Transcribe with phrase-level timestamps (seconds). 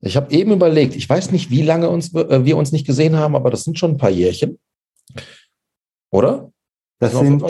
[0.00, 3.16] Ich habe eben überlegt, ich weiß nicht, wie lange uns, äh, wir uns nicht gesehen
[3.16, 4.58] haben, aber das sind schon ein paar Jährchen.
[6.10, 6.50] Oder?
[6.98, 7.42] Das sind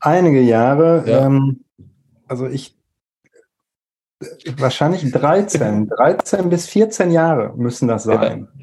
[0.00, 1.04] einige Jahre.
[1.06, 1.26] Ja.
[1.26, 1.64] Ähm,
[2.26, 2.76] also ich,
[4.56, 8.48] wahrscheinlich 13, 13 bis 14 Jahre müssen das sein.
[8.52, 8.62] Ja.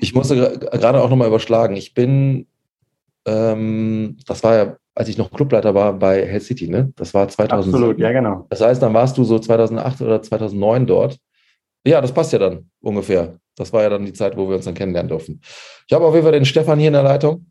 [0.00, 1.76] Ich musste gerade auch nochmal überschlagen.
[1.76, 2.46] Ich bin,
[3.26, 6.94] ähm, das war ja, als ich noch Clubleiter war bei Hell City, ne?
[6.96, 7.74] Das war 2000.
[7.74, 8.46] Absolut, ja genau.
[8.48, 11.18] Das heißt, dann warst du so 2008 oder 2009 dort.
[11.86, 13.38] Ja, das passt ja dann ungefähr.
[13.56, 15.40] Das war ja dann die Zeit, wo wir uns dann kennenlernen durften.
[15.86, 17.46] Ich habe auf jeden Fall den Stefan hier in der Leitung.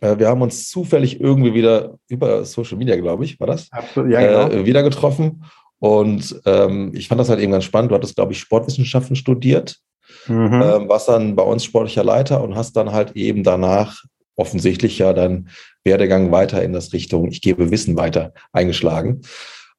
[0.00, 3.70] Äh, wir haben uns zufällig irgendwie wieder über Social Media, glaube ich, war das?
[3.70, 4.60] Absolut, ja, genau.
[4.60, 5.44] Äh, wieder getroffen.
[5.78, 7.90] Und ähm, ich fand das halt eben ganz spannend.
[7.90, 9.78] Du hattest, glaube ich, Sportwissenschaften studiert,
[10.26, 10.62] mhm.
[10.62, 14.04] ähm, warst dann bei uns sportlicher Leiter und hast dann halt eben danach
[14.36, 15.48] offensichtlich ja deinen
[15.84, 19.22] Werdegang weiter in das Richtung, ich gebe Wissen weiter eingeschlagen.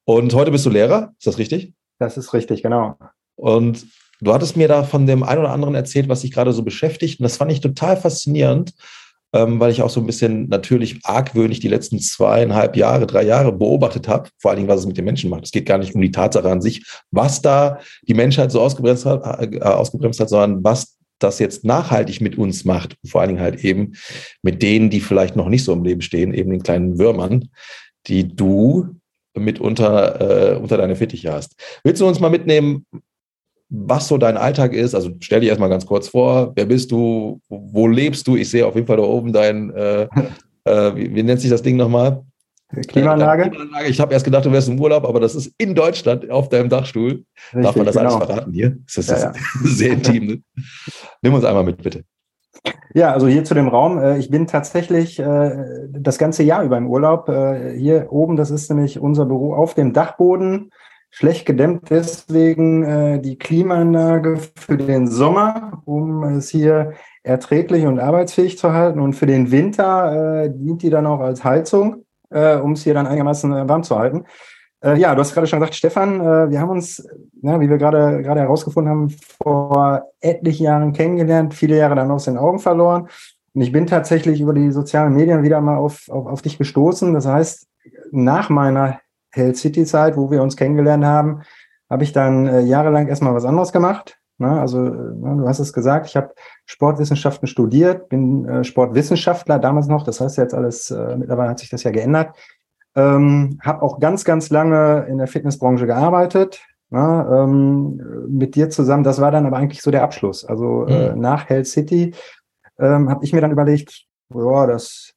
[0.04, 1.72] Und heute bist du Lehrer, ist das richtig?
[1.98, 2.96] Das ist richtig, genau.
[3.42, 3.86] Und
[4.20, 7.18] du hattest mir da von dem einen oder anderen erzählt, was dich gerade so beschäftigt.
[7.18, 8.72] Und das fand ich total faszinierend,
[9.32, 13.50] ähm, weil ich auch so ein bisschen natürlich argwöhnlich die letzten zweieinhalb Jahre, drei Jahre
[13.50, 15.44] beobachtet habe, vor allen Dingen, was es mit den Menschen macht.
[15.44, 19.06] Es geht gar nicht um die Tatsache an sich, was da die Menschheit so ausgebremst
[19.06, 23.40] hat, äh, ausgebremst hat sondern was das jetzt nachhaltig mit uns macht, vor allen Dingen
[23.40, 23.94] halt eben
[24.42, 27.48] mit denen, die vielleicht noch nicht so im Leben stehen, eben den kleinen Würmern,
[28.06, 29.00] die du
[29.34, 31.54] mit unter, äh, unter deine Fittiche hast.
[31.82, 32.86] Willst du uns mal mitnehmen,
[33.74, 34.94] was so dein Alltag ist.
[34.94, 38.36] Also stell dich erstmal ganz kurz vor, wer bist du, wo lebst du?
[38.36, 40.02] Ich sehe auf jeden Fall da oben dein, äh,
[40.64, 42.22] äh, wie, wie, nennt sich das Ding nochmal?
[42.88, 43.50] Klimaanlage.
[43.50, 43.88] Klimaanlage.
[43.88, 46.68] Ich habe erst gedacht, du wärst im Urlaub, aber das ist in Deutschland auf deinem
[46.68, 47.24] Dachstuhl.
[47.54, 48.14] Richtig, Darf man das genau.
[48.16, 48.76] alles verraten hier?
[48.86, 49.32] Das ist, ja, ja.
[49.64, 50.26] sehr intim.
[50.26, 50.42] Ne?
[51.22, 52.04] Nimm uns einmal mit, bitte.
[52.94, 53.98] Ja, also hier zu dem Raum.
[53.98, 57.28] Äh, ich bin tatsächlich äh, das ganze Jahr über im Urlaub.
[57.30, 60.70] Äh, hier oben, das ist nämlich unser Büro auf dem Dachboden
[61.12, 68.58] schlecht gedämmt deswegen äh, die Klimaanlage für den Sommer, um es hier erträglich und arbeitsfähig
[68.58, 68.98] zu halten.
[68.98, 72.94] Und für den Winter äh, dient die dann auch als Heizung, äh, um es hier
[72.94, 74.24] dann einigermaßen äh, warm zu halten.
[74.82, 77.06] Äh, ja, du hast gerade schon gesagt, Stefan, äh, wir haben uns,
[77.42, 82.38] na, wie wir gerade herausgefunden haben, vor etlichen Jahren kennengelernt, viele Jahre dann aus den
[82.38, 83.08] Augen verloren.
[83.52, 87.12] Und ich bin tatsächlich über die sozialen Medien wieder mal auf, auf, auf dich gestoßen.
[87.12, 87.66] Das heißt,
[88.12, 88.98] nach meiner
[89.32, 91.42] Hell City Zeit, wo wir uns kennengelernt haben,
[91.90, 94.18] habe ich dann äh, jahrelang erstmal was anderes gemacht.
[94.38, 94.60] Ne?
[94.60, 96.34] Also, äh, ne, du hast es gesagt, ich habe
[96.66, 101.70] Sportwissenschaften studiert, bin äh, Sportwissenschaftler damals noch, das heißt jetzt alles, äh, mittlerweile hat sich
[101.70, 102.36] das ja geändert.
[102.94, 106.62] Ähm, habe auch ganz, ganz lange in der Fitnessbranche gearbeitet.
[106.90, 107.26] Ne?
[107.32, 110.44] Ähm, mit dir zusammen, das war dann aber eigentlich so der Abschluss.
[110.44, 111.16] Also äh, mhm.
[111.16, 112.14] äh, nach Hell City
[112.78, 114.04] ähm, habe ich mir dann überlegt,
[114.34, 115.14] ja, das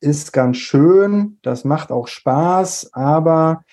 [0.00, 3.64] ist ganz schön, das macht auch Spaß, aber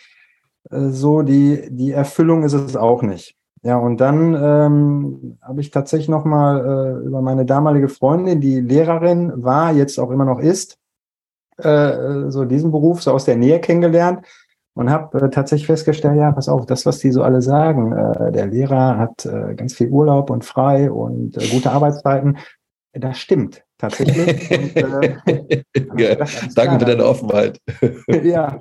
[0.69, 3.35] äh, so die, die Erfüllung ist es auch nicht.
[3.63, 6.59] Ja, und dann ähm, habe ich tatsächlich nochmal
[7.01, 10.77] äh, über meine damalige Freundin, die Lehrerin war, jetzt auch immer noch ist,
[11.57, 14.25] äh, so diesen Beruf so aus der Nähe kennengelernt
[14.73, 18.31] und habe äh, tatsächlich festgestellt, ja, pass auf, das, was die so alle sagen, äh,
[18.31, 22.37] der Lehrer hat äh, ganz viel Urlaub und frei und äh, gute Arbeitszeiten,
[22.93, 24.51] das stimmt tatsächlich.
[24.51, 25.63] Und, äh,
[25.97, 26.15] ja,
[26.55, 27.59] danke für deine Offenheit.
[28.23, 28.59] ja,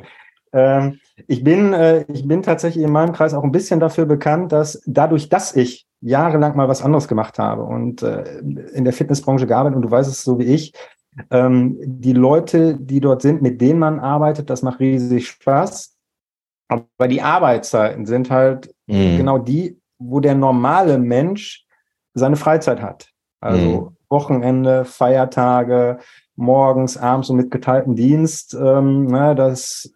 [0.52, 4.52] ähm, ich, bin, äh, ich bin tatsächlich in meinem Kreis auch ein bisschen dafür bekannt,
[4.52, 9.46] dass dadurch, dass ich jahrelang mal was anderes gemacht habe und äh, in der Fitnessbranche
[9.46, 10.72] gearbeitet und du weißt es so wie ich,
[11.30, 15.96] ähm, die Leute, die dort sind, mit denen man arbeitet, das macht riesig Spaß.
[16.68, 19.16] Aber die Arbeitszeiten sind halt mhm.
[19.16, 21.64] genau die, wo der normale Mensch
[22.14, 23.10] seine Freizeit hat.
[23.40, 23.95] Also mhm.
[24.08, 25.98] Wochenende, Feiertage,
[26.36, 28.54] morgens, abends und mit geteiltem Dienst.
[28.54, 29.92] Ähm, na, das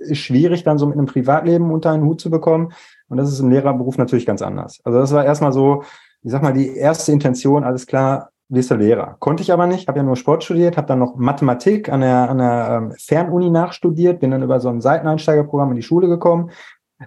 [0.00, 2.72] ist schwierig, dann so mit einem Privatleben unter einen Hut zu bekommen.
[3.08, 4.80] Und das ist im Lehrerberuf natürlich ganz anders.
[4.84, 5.82] Also das war erstmal so,
[6.22, 9.16] ich sag mal, die erste Intention, alles klar, wirst du Lehrer.
[9.18, 12.30] Konnte ich aber nicht, habe ja nur Sport studiert, habe dann noch Mathematik an der,
[12.30, 16.50] an der ähm, Fernuni nachstudiert, bin dann über so ein Seiteneinsteigerprogramm in die Schule gekommen,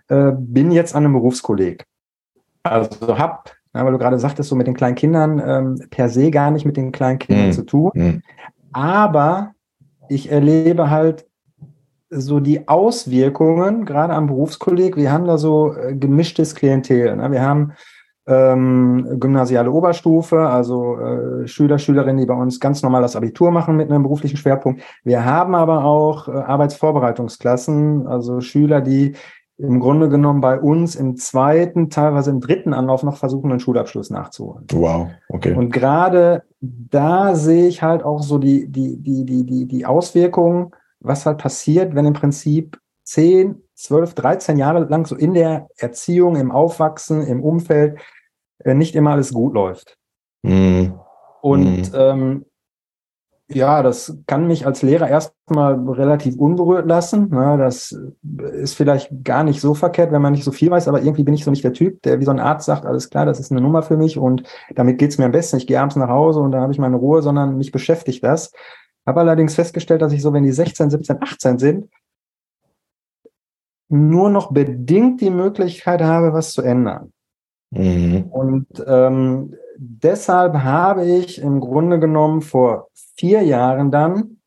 [0.08, 1.86] äh, bin jetzt an einem Berufskolleg.
[2.64, 6.32] Also habe ja, weil du gerade sagtest, so mit den kleinen Kindern ähm, per se
[6.32, 7.52] gar nicht mit den kleinen Kindern mhm.
[7.52, 7.92] zu tun.
[7.94, 8.22] Mhm.
[8.72, 9.52] Aber
[10.10, 11.26] ich erlebe halt
[12.10, 14.98] so die Auswirkungen, gerade am Berufskolleg.
[14.98, 17.16] Wir haben da so äh, gemischtes Klientel.
[17.16, 17.32] Ne?
[17.32, 17.74] Wir haben
[18.26, 23.76] ähm, gymnasiale Oberstufe, also äh, Schüler, Schülerinnen, die bei uns ganz normal das Abitur machen
[23.76, 24.82] mit einem beruflichen Schwerpunkt.
[25.04, 29.14] Wir haben aber auch äh, Arbeitsvorbereitungsklassen, also Schüler, die
[29.60, 34.10] im Grunde genommen bei uns im zweiten, teilweise im dritten Anlauf noch versuchen, einen Schulabschluss
[34.10, 34.66] nachzuholen.
[34.72, 35.54] Wow, okay.
[35.54, 40.72] Und gerade da sehe ich halt auch so die, die, die, die, die, die Auswirkungen,
[41.02, 46.38] was halt passiert, wenn im Prinzip 10, 12, 13 Jahre lang so in der Erziehung,
[46.38, 48.00] im Aufwachsen, im Umfeld
[48.64, 49.98] äh, nicht immer alles gut läuft.
[50.44, 50.94] Mhm.
[51.42, 51.96] Und mhm.
[51.96, 52.46] Ähm,
[53.52, 57.30] ja, das kann mich als Lehrer erstmal relativ unberührt lassen.
[57.34, 57.98] Ja, das
[58.54, 61.34] ist vielleicht gar nicht so verkehrt, wenn man nicht so viel weiß, aber irgendwie bin
[61.34, 63.52] ich so nicht der Typ, der wie so ein Arzt sagt, alles klar, das ist
[63.52, 64.44] eine Nummer für mich und
[64.76, 65.58] damit geht's mir am besten.
[65.58, 68.52] Ich gehe abends nach Hause und dann habe ich meine Ruhe, sondern mich beschäftigt das.
[69.06, 71.90] Habe allerdings festgestellt, dass ich so, wenn die 16, 17, 18 sind,
[73.90, 77.12] nur noch bedingt die Möglichkeit habe, was zu ändern.
[77.72, 78.24] Mhm.
[78.32, 84.38] Und ähm, deshalb habe ich im Grunde genommen vor vier Jahren dann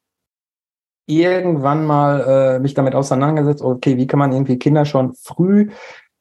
[1.06, 5.70] irgendwann mal äh, mich damit auseinandergesetzt, okay, wie kann man irgendwie Kinder schon früh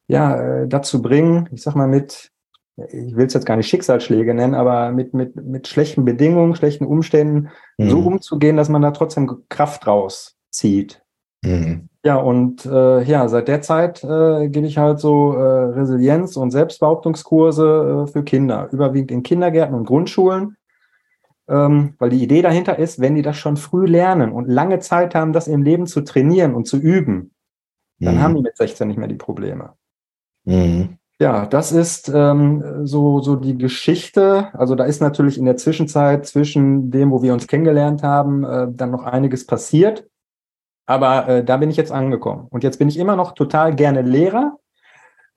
[0.08, 2.30] ja äh, dazu bringen, ich sag mal mit,
[2.76, 6.84] ich will es jetzt gar nicht Schicksalsschläge nennen, aber mit mit mit schlechten Bedingungen, schlechten
[6.84, 7.90] Umständen mhm.
[7.90, 11.02] so umzugehen, dass man da trotzdem Kraft rauszieht.
[11.44, 11.88] Mhm.
[12.04, 16.50] Ja, und äh, ja, seit der Zeit äh, gebe ich halt so äh, Resilienz- und
[16.50, 20.56] Selbstbehauptungskurse äh, für Kinder, überwiegend in Kindergärten und Grundschulen.
[21.48, 25.14] Ähm, weil die Idee dahinter ist, wenn die das schon früh lernen und lange Zeit
[25.14, 27.34] haben, das im Leben zu trainieren und zu üben,
[27.98, 28.20] dann mhm.
[28.20, 29.74] haben die mit 16 nicht mehr die Probleme.
[30.44, 30.98] Mhm.
[31.20, 34.48] Ja, das ist ähm, so, so die Geschichte.
[34.54, 38.66] Also da ist natürlich in der Zwischenzeit zwischen dem, wo wir uns kennengelernt haben, äh,
[38.72, 40.08] dann noch einiges passiert.
[40.86, 42.46] Aber äh, da bin ich jetzt angekommen.
[42.50, 44.58] Und jetzt bin ich immer noch total gerne Lehrer,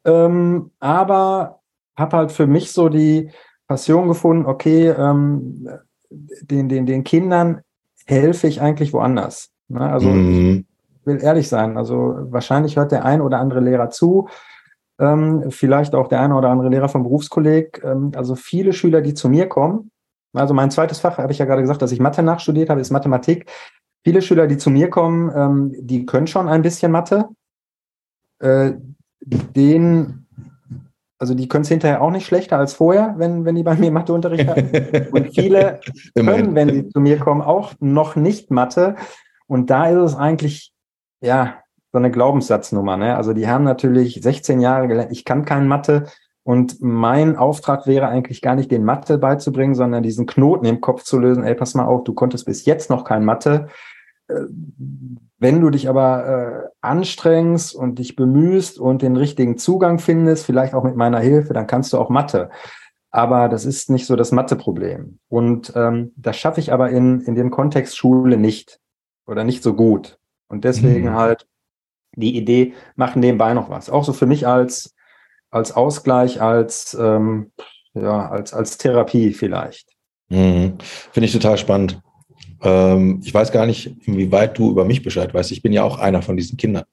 [0.06, 1.60] ähm, aber
[1.98, 3.30] habe halt für mich so die
[3.68, 5.68] Passion gefunden, okay, ähm,
[6.10, 7.62] den, den, den Kindern
[8.06, 9.52] helfe ich eigentlich woanders.
[9.68, 9.82] Ne?
[9.82, 10.66] Also mhm.
[11.00, 14.28] ich will ehrlich sein, also wahrscheinlich hört der ein oder andere Lehrer zu,
[15.00, 17.82] ähm, vielleicht auch der eine oder andere Lehrer vom Berufskolleg.
[17.84, 19.92] Ähm, also viele Schüler, die zu mir kommen,
[20.36, 22.92] also mein zweites Fach, habe ich ja gerade gesagt, dass ich Mathe nachstudiert habe, ist
[22.92, 23.50] Mathematik.
[24.06, 27.28] Viele Schüler, die zu mir kommen, ähm, die können schon ein bisschen Mathe.
[28.38, 28.74] Äh,
[29.20, 30.28] den,
[31.18, 33.90] also die können es hinterher auch nicht schlechter als vorher, wenn, wenn die bei mir
[33.92, 34.70] Matheunterricht haben.
[35.12, 35.80] Und viele
[36.16, 38.96] können, wenn sie zu mir kommen, auch noch nicht Mathe.
[39.48, 40.72] Und da ist es eigentlich,
[41.22, 41.56] ja,
[41.92, 42.98] so eine Glaubenssatznummer.
[42.98, 43.16] Ne?
[43.16, 46.06] Also die haben natürlich 16 Jahre gelernt, ich kann kein Mathe.
[46.44, 51.02] Und mein Auftrag wäre eigentlich gar nicht, den Mathe beizubringen, sondern diesen Knoten im Kopf
[51.02, 51.44] zu lösen.
[51.44, 53.68] Ey, pass mal auf, du konntest bis jetzt noch kein Mathe.
[54.28, 54.46] Äh,
[55.38, 60.74] wenn du dich aber äh, anstrengst und dich bemühst und den richtigen Zugang findest, vielleicht
[60.74, 62.50] auch mit meiner Hilfe, dann kannst du auch Mathe.
[63.12, 65.20] Aber das ist nicht so das Mathe-Problem.
[65.30, 68.80] Und ähm, das schaffe ich aber in, in dem Kontext Schule nicht
[69.26, 70.18] oder nicht so gut.
[70.48, 71.16] Und deswegen mhm.
[71.16, 71.48] halt
[72.16, 73.90] die Idee, machen nebenbei noch was.
[73.90, 74.96] Auch so für mich als,
[75.50, 77.52] als Ausgleich, als, ähm,
[77.94, 79.90] ja, als, als Therapie vielleicht.
[80.30, 80.78] Mhm.
[80.80, 82.02] Finde ich total spannend.
[82.62, 85.52] Ähm, ich weiß gar nicht, inwieweit du über mich Bescheid weißt.
[85.52, 86.86] Ich bin ja auch einer von diesen Kindern.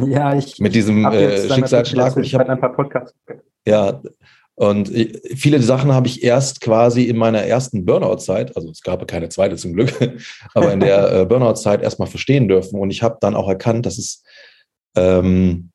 [0.00, 0.58] Ja, ich.
[0.58, 2.16] Mit diesem äh, Schicksalsschlag.
[2.18, 3.14] Ich habe ein paar Podcasts.
[3.66, 4.00] Ja,
[4.58, 4.90] und
[5.36, 9.54] viele Sachen habe ich erst quasi in meiner ersten Burnout-Zeit, also es gab keine zweite
[9.54, 9.92] zum Glück,
[10.54, 12.80] aber in der äh, Burnout-Zeit erstmal verstehen dürfen.
[12.80, 14.24] Und ich habe dann auch erkannt, dass es
[14.96, 15.70] ähm,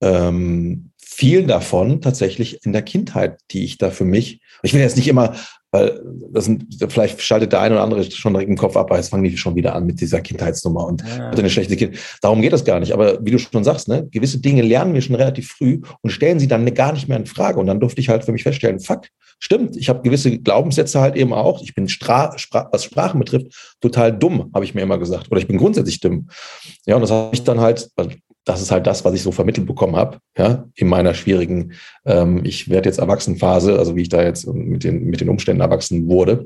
[0.00, 4.96] ähm, viel davon tatsächlich in der Kindheit, die ich da für mich, ich will jetzt
[4.96, 5.34] nicht immer
[5.74, 6.00] weil
[6.30, 9.08] das sind, vielleicht schaltet der eine oder andere schon direkt im Kopf ab, aber jetzt
[9.08, 11.30] fangen die schon wieder an mit dieser Kindheitsnummer und ja.
[11.30, 11.96] eine schlechte Kind.
[12.22, 12.92] Darum geht es gar nicht.
[12.92, 16.38] Aber wie du schon sagst, ne, gewisse Dinge lernen wir schon relativ früh und stellen
[16.38, 17.58] sie dann gar nicht mehr in Frage.
[17.58, 19.08] Und dann durfte ich halt für mich feststellen, fuck,
[19.40, 21.60] stimmt, ich habe gewisse Glaubenssätze halt eben auch.
[21.60, 25.26] Ich bin, Stra Spra was Sprachen betrifft, total dumm, habe ich mir immer gesagt.
[25.32, 26.28] Oder ich bin grundsätzlich dumm.
[26.86, 28.10] Ja, und das habe ich dann halt, also
[28.44, 31.72] das ist halt das, was ich so vermittelt bekommen habe, ja, in meiner schwierigen,
[32.04, 35.62] ähm, ich werde jetzt Erwachsenenphase, also wie ich da jetzt mit den, mit den Umständen
[35.62, 36.44] erwachsen wurde.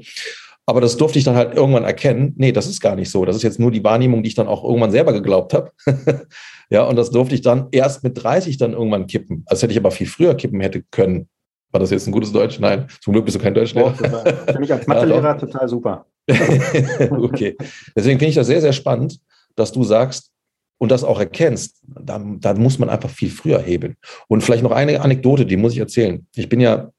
[0.67, 3.25] Aber das durfte ich dann halt irgendwann erkennen, nee, das ist gar nicht so.
[3.25, 5.73] Das ist jetzt nur die Wahrnehmung, die ich dann auch irgendwann selber geglaubt habe.
[6.71, 9.45] ja, und das durfte ich dann erst mit 30 dann irgendwann kippen.
[9.47, 11.29] Also hätte ich aber viel früher kippen hätte können.
[11.71, 12.61] War das jetzt ein gutes Deutsch?
[12.61, 13.95] Nein, zum Glück bist du kein Deutschlehrer.
[13.99, 16.05] Oh, Für mich als Mathelehrer total super.
[17.11, 17.57] okay.
[17.97, 19.19] Deswegen finde ich das sehr, sehr spannend,
[19.57, 20.31] dass du sagst,
[20.79, 23.97] und das auch erkennst, dann, dann muss man einfach viel früher hebeln.
[24.29, 26.27] Und vielleicht noch eine Anekdote, die muss ich erzählen.
[26.35, 26.91] Ich bin ja,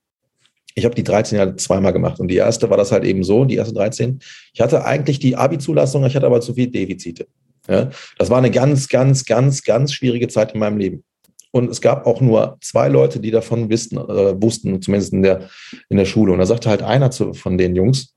[0.75, 3.45] ich habe die 13 Jahre zweimal gemacht und die erste war das halt eben so,
[3.45, 4.19] die erste 13.
[4.53, 7.27] Ich hatte eigentlich die Abi-Zulassung, ich hatte aber zu viele Defizite.
[7.67, 11.03] Ja, das war eine ganz, ganz, ganz, ganz schwierige Zeit in meinem Leben.
[11.51, 15.49] Und es gab auch nur zwei Leute, die davon wissen, äh, wussten, zumindest in der,
[15.89, 16.31] in der Schule.
[16.31, 18.13] Und da sagte halt einer zu, von den Jungs,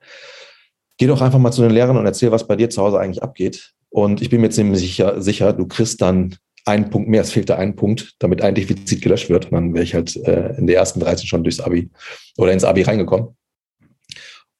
[0.98, 3.22] geh doch einfach mal zu den Lehrern und erzähl, was bei dir zu Hause eigentlich
[3.22, 3.72] abgeht.
[3.92, 7.50] Und ich bin mir ziemlich sicher, sicher du kriegst dann einen Punkt mehr, es fehlt
[7.50, 9.46] da ein Punkt, damit ein Defizit gelöscht wird.
[9.46, 11.90] Und dann wäre ich halt äh, in der ersten 13 schon durchs Abi
[12.38, 13.36] oder ins Abi reingekommen.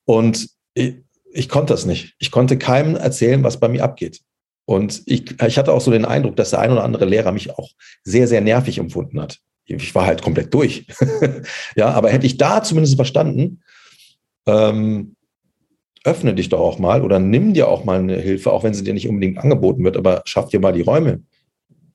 [0.05, 0.97] Und ich,
[1.33, 2.15] ich konnte das nicht.
[2.19, 4.21] Ich konnte keinem erzählen, was bei mir abgeht.
[4.67, 7.51] Und ich, ich hatte auch so den Eindruck, dass der ein oder andere Lehrer mich
[7.51, 7.71] auch
[8.05, 9.39] sehr, sehr nervig empfunden hat.
[9.65, 10.87] ich war halt komplett durch.
[11.77, 13.63] ja, aber hätte ich da zumindest verstanden,
[14.47, 15.17] ähm,
[16.05, 18.85] öffne dich doch auch mal oder nimm dir auch mal eine Hilfe, auch wenn sie
[18.85, 21.23] dir nicht unbedingt angeboten wird, aber schaff dir mal die Räume.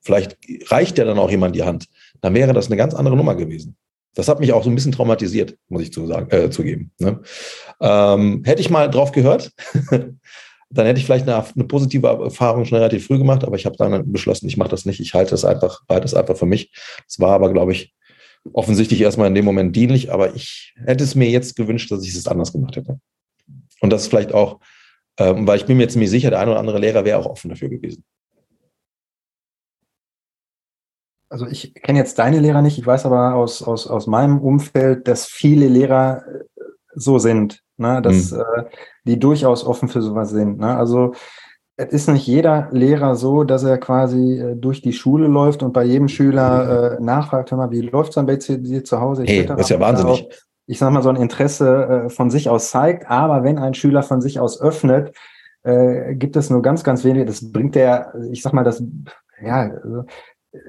[0.00, 1.86] Vielleicht reicht dir dann auch jemand die Hand.
[2.20, 3.76] Dann wäre das eine ganz andere Nummer gewesen.
[4.14, 6.90] Das hat mich auch so ein bisschen traumatisiert, muss ich zu sagen, äh, zugeben.
[6.98, 7.20] Ne?
[7.80, 9.52] Ähm, hätte ich mal drauf gehört,
[10.70, 13.76] dann hätte ich vielleicht eine, eine, positive Erfahrung schon relativ früh gemacht, aber ich habe
[13.76, 16.72] dann beschlossen, ich mache das nicht, ich halte es einfach, halte es einfach für mich.
[17.06, 17.94] Es war aber, glaube ich,
[18.52, 22.14] offensichtlich erstmal in dem Moment dienlich, aber ich hätte es mir jetzt gewünscht, dass ich
[22.14, 22.98] es anders gemacht hätte.
[23.80, 24.60] Und das ist vielleicht auch,
[25.18, 27.50] ähm, weil ich bin mir ziemlich sicher, der ein oder andere Lehrer wäre auch offen
[27.50, 28.04] dafür gewesen.
[31.30, 35.06] Also ich kenne jetzt deine Lehrer nicht, ich weiß aber aus, aus, aus meinem Umfeld,
[35.08, 36.44] dass viele Lehrer äh,
[36.94, 38.00] so sind, ne?
[38.00, 38.40] dass mhm.
[38.40, 38.64] äh,
[39.04, 40.58] die durchaus offen für sowas sind.
[40.58, 40.74] Ne?
[40.74, 41.12] Also
[41.76, 45.72] es ist nicht jeder Lehrer so, dass er quasi äh, durch die Schule läuft und
[45.72, 49.24] bei jedem Schüler äh, nachfragt, hör mal, wie läuft es dann bei dir zu Hause?
[49.24, 50.28] Hey, das ist ja wahnsinnig.
[50.68, 53.10] Ich sag mal, so ein Interesse äh, von sich aus zeigt.
[53.10, 55.16] Aber wenn ein Schüler von sich aus öffnet,
[55.62, 57.24] äh, gibt es nur ganz, ganz wenige.
[57.24, 58.82] Das bringt der, ich sag mal, das,
[59.42, 60.04] ja, also,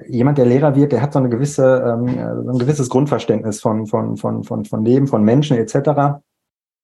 [0.06, 3.86] jemand, der Lehrer wird, der hat so eine gewisse, ähm, so ein gewisses Grundverständnis von,
[3.86, 6.20] von, von, von, von Leben, von Menschen etc.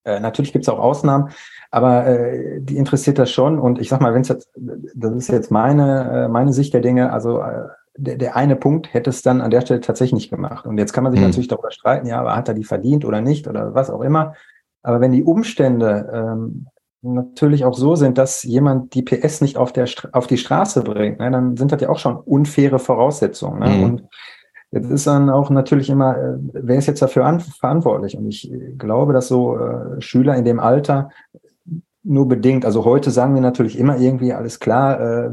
[0.05, 1.31] Äh, natürlich gibt es auch Ausnahmen,
[1.71, 3.59] aber äh, die interessiert das schon.
[3.59, 6.81] Und ich sag mal, wenn es jetzt, das ist jetzt meine, äh, meine Sicht der
[6.81, 10.31] Dinge, also äh, der, der eine Punkt hätte es dann an der Stelle tatsächlich nicht
[10.31, 10.67] gemacht.
[10.67, 11.29] Und jetzt kann man sich mhm.
[11.29, 14.35] natürlich darüber streiten, ja, aber hat er die verdient oder nicht oder was auch immer.
[14.83, 16.67] Aber wenn die Umstände ähm,
[17.03, 21.19] natürlich auch so sind, dass jemand die PS nicht auf, der, auf die Straße bringt,
[21.19, 23.61] ne, dann sind das ja auch schon unfaire Voraussetzungen.
[23.61, 23.69] Ne?
[23.69, 23.85] Mhm.
[23.85, 24.05] Und
[24.73, 28.17] jetzt ist dann auch natürlich immer, äh, wer ist jetzt dafür an, verantwortlich?
[28.17, 31.11] Und ich glaube, dass so äh, Schüler in dem Alter
[32.03, 35.31] nur bedingt, also heute sagen wir natürlich immer irgendwie, alles klar, äh,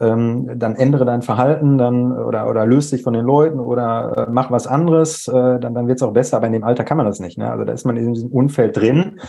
[0.00, 4.30] ähm, dann ändere dein Verhalten dann oder oder löst dich von den Leuten oder äh,
[4.30, 6.96] mach was anderes, äh, dann, dann wird es auch besser, aber in dem Alter kann
[6.98, 7.38] man das nicht.
[7.38, 7.50] Ne?
[7.50, 9.20] Also da ist man in diesem Umfeld drin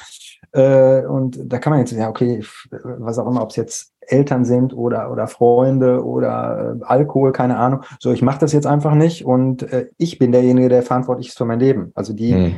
[0.52, 4.46] äh, und da kann man jetzt, ja, okay, was auch immer, ob es jetzt Eltern
[4.46, 7.84] sind oder, oder Freunde oder äh, Alkohol, keine Ahnung.
[8.00, 11.38] So, ich mache das jetzt einfach nicht und äh, ich bin derjenige, der verantwortlich ist
[11.38, 11.92] für mein Leben.
[11.96, 12.56] Also die, hm.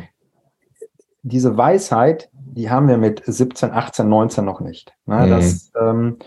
[1.23, 4.93] diese Weisheit, die haben wir mit 17, 18, 19 noch nicht.
[5.05, 5.23] Ne?
[5.23, 5.29] Hm.
[5.29, 6.17] Das ähm,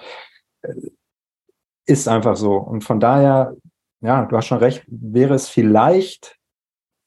[1.87, 2.57] ist einfach so.
[2.57, 3.55] Und von daher,
[4.01, 6.39] ja, du hast schon recht, wäre es vielleicht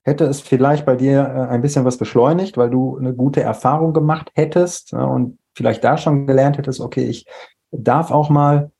[0.05, 3.91] hätte es vielleicht bei dir äh, ein bisschen was beschleunigt, weil du eine gute Erfahrung
[3.91, 7.25] gemacht hättest ne, und vielleicht da schon gelernt hättest, okay, ich
[7.71, 8.71] darf auch mal,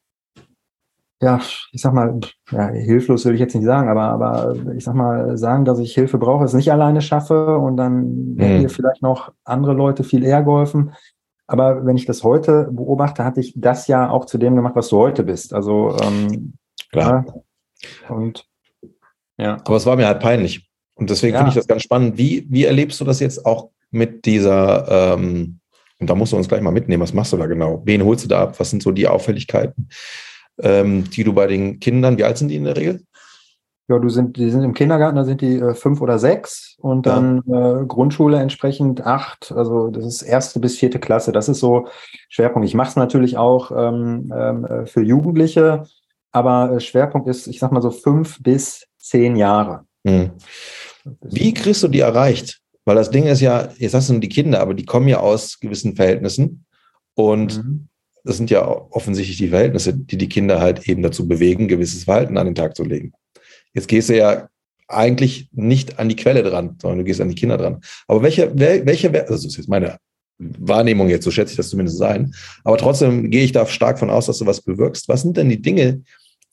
[1.22, 1.40] ja,
[1.72, 2.20] ich sag mal,
[2.52, 5.96] ja, hilflos will ich jetzt nicht sagen, aber, aber ich sag mal, sagen, dass ich
[5.96, 10.24] Hilfe brauche, es nicht alleine schaffe und dann hätten dir vielleicht noch andere Leute viel
[10.24, 10.94] eher geholfen.
[11.48, 14.90] Aber wenn ich das heute beobachte, hatte ich das ja auch zu dem gemacht, was
[14.90, 15.54] du heute bist.
[15.54, 16.54] Also ähm,
[16.92, 17.26] klar.
[18.10, 18.46] Ja, und
[19.38, 19.58] ja.
[19.66, 20.70] Aber es war mir halt peinlich.
[20.96, 21.40] Und deswegen ja.
[21.40, 22.18] finde ich das ganz spannend.
[22.18, 25.60] Wie, wie erlebst du das jetzt auch mit dieser, ähm,
[26.00, 27.82] und da musst du uns gleich mal mitnehmen, was machst du da genau?
[27.86, 28.60] Wen holst du da ab?
[28.60, 29.90] Was sind so die Auffälligkeiten,
[30.62, 33.04] ähm, die du bei den Kindern, wie alt sind die in der Regel?
[33.88, 37.06] Ja, du sind, die sind im Kindergarten, da sind die äh, fünf oder sechs und
[37.06, 37.82] dann ja.
[37.82, 41.32] äh, Grundschule entsprechend acht, also das ist erste bis vierte Klasse.
[41.32, 41.88] Das ist so
[42.30, 42.68] Schwerpunkt.
[42.68, 45.84] Ich mache es natürlich auch ähm, ähm, äh, für Jugendliche,
[46.32, 49.86] aber äh, Schwerpunkt ist, ich sag mal so fünf bis zehn Jahre.
[50.04, 50.32] Hm.
[51.22, 52.62] Wie kriegst du die erreicht?
[52.86, 55.60] Weil das Ding ist ja, jetzt hast du die Kinder, aber die kommen ja aus
[55.60, 56.66] gewissen Verhältnissen.
[57.16, 57.88] Und mhm.
[58.24, 62.38] das sind ja offensichtlich die Verhältnisse, die die Kinder halt eben dazu bewegen, gewisses Verhalten
[62.38, 63.14] an den Tag zu legen.
[63.76, 64.50] Jetzt gehst du ja
[64.88, 67.82] eigentlich nicht an die Quelle dran, sondern du gehst an die Kinder dran.
[68.08, 69.98] Aber welche, welche, also das ist jetzt meine
[70.38, 72.34] Wahrnehmung jetzt, so schätze ich das zumindest sein.
[72.64, 75.08] Aber trotzdem gehe ich da stark von aus, dass du was bewirkst.
[75.08, 76.04] Was sind denn die Dinge,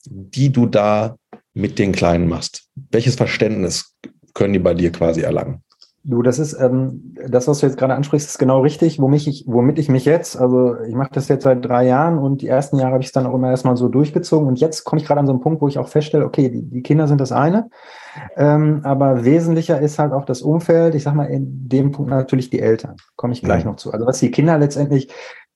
[0.05, 1.17] die du da
[1.53, 2.67] mit den Kleinen machst?
[2.91, 3.95] Welches Verständnis
[4.33, 5.63] können die bei dir quasi erlangen?
[6.05, 9.45] Du, das ist ähm, das, was du jetzt gerade ansprichst, ist genau richtig, womit ich,
[9.47, 12.77] womit ich mich jetzt, also ich mache das jetzt seit drei Jahren und die ersten
[12.77, 15.21] Jahre habe ich es dann auch immer erstmal so durchgezogen und jetzt komme ich gerade
[15.21, 17.69] an so einen Punkt, wo ich auch feststelle, okay, die, die Kinder sind das eine,
[18.35, 22.49] ähm, aber wesentlicher ist halt auch das Umfeld, ich sag mal in dem Punkt natürlich
[22.49, 23.71] die Eltern, komme ich gleich mhm.
[23.71, 23.93] noch zu.
[23.93, 25.07] Also was die Kinder letztendlich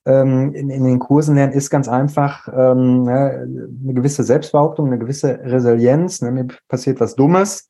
[0.05, 3.45] ähm, in, in den Kursen lernen, ist ganz einfach ähm, ne,
[3.83, 6.21] eine gewisse Selbstbehauptung, eine gewisse Resilienz.
[6.21, 7.69] Ne, mir passiert was Dummes,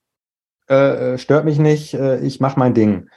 [0.69, 3.09] äh, äh stört mich nicht, äh, ich mache mein Ding.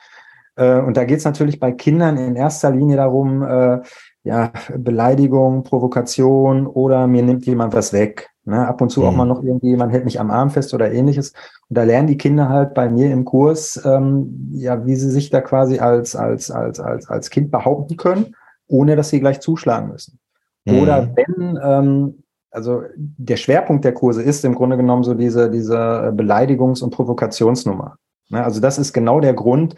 [0.57, 3.81] Äh, und da geht es natürlich bei Kindern in erster Linie darum, äh,
[4.23, 8.29] ja, Beleidigung, Provokation oder mir nimmt jemand was weg.
[8.45, 8.67] Ne?
[8.67, 9.07] Ab und zu mhm.
[9.07, 11.33] auch mal noch irgendwie, man hält mich am Arm fest oder ähnliches.
[11.69, 15.31] Und da lernen die Kinder halt bei mir im Kurs, ähm, ja, wie sie sich
[15.31, 18.35] da quasi als, als, als, als, als Kind behaupten können
[18.71, 20.19] ohne dass sie gleich zuschlagen müssen.
[20.65, 20.79] Mhm.
[20.79, 26.13] Oder wenn, ähm, also der Schwerpunkt der Kurse ist im Grunde genommen so diese, diese
[26.15, 27.97] Beleidigungs- und Provokationsnummer.
[28.29, 28.45] Ne?
[28.45, 29.77] Also das ist genau der Grund,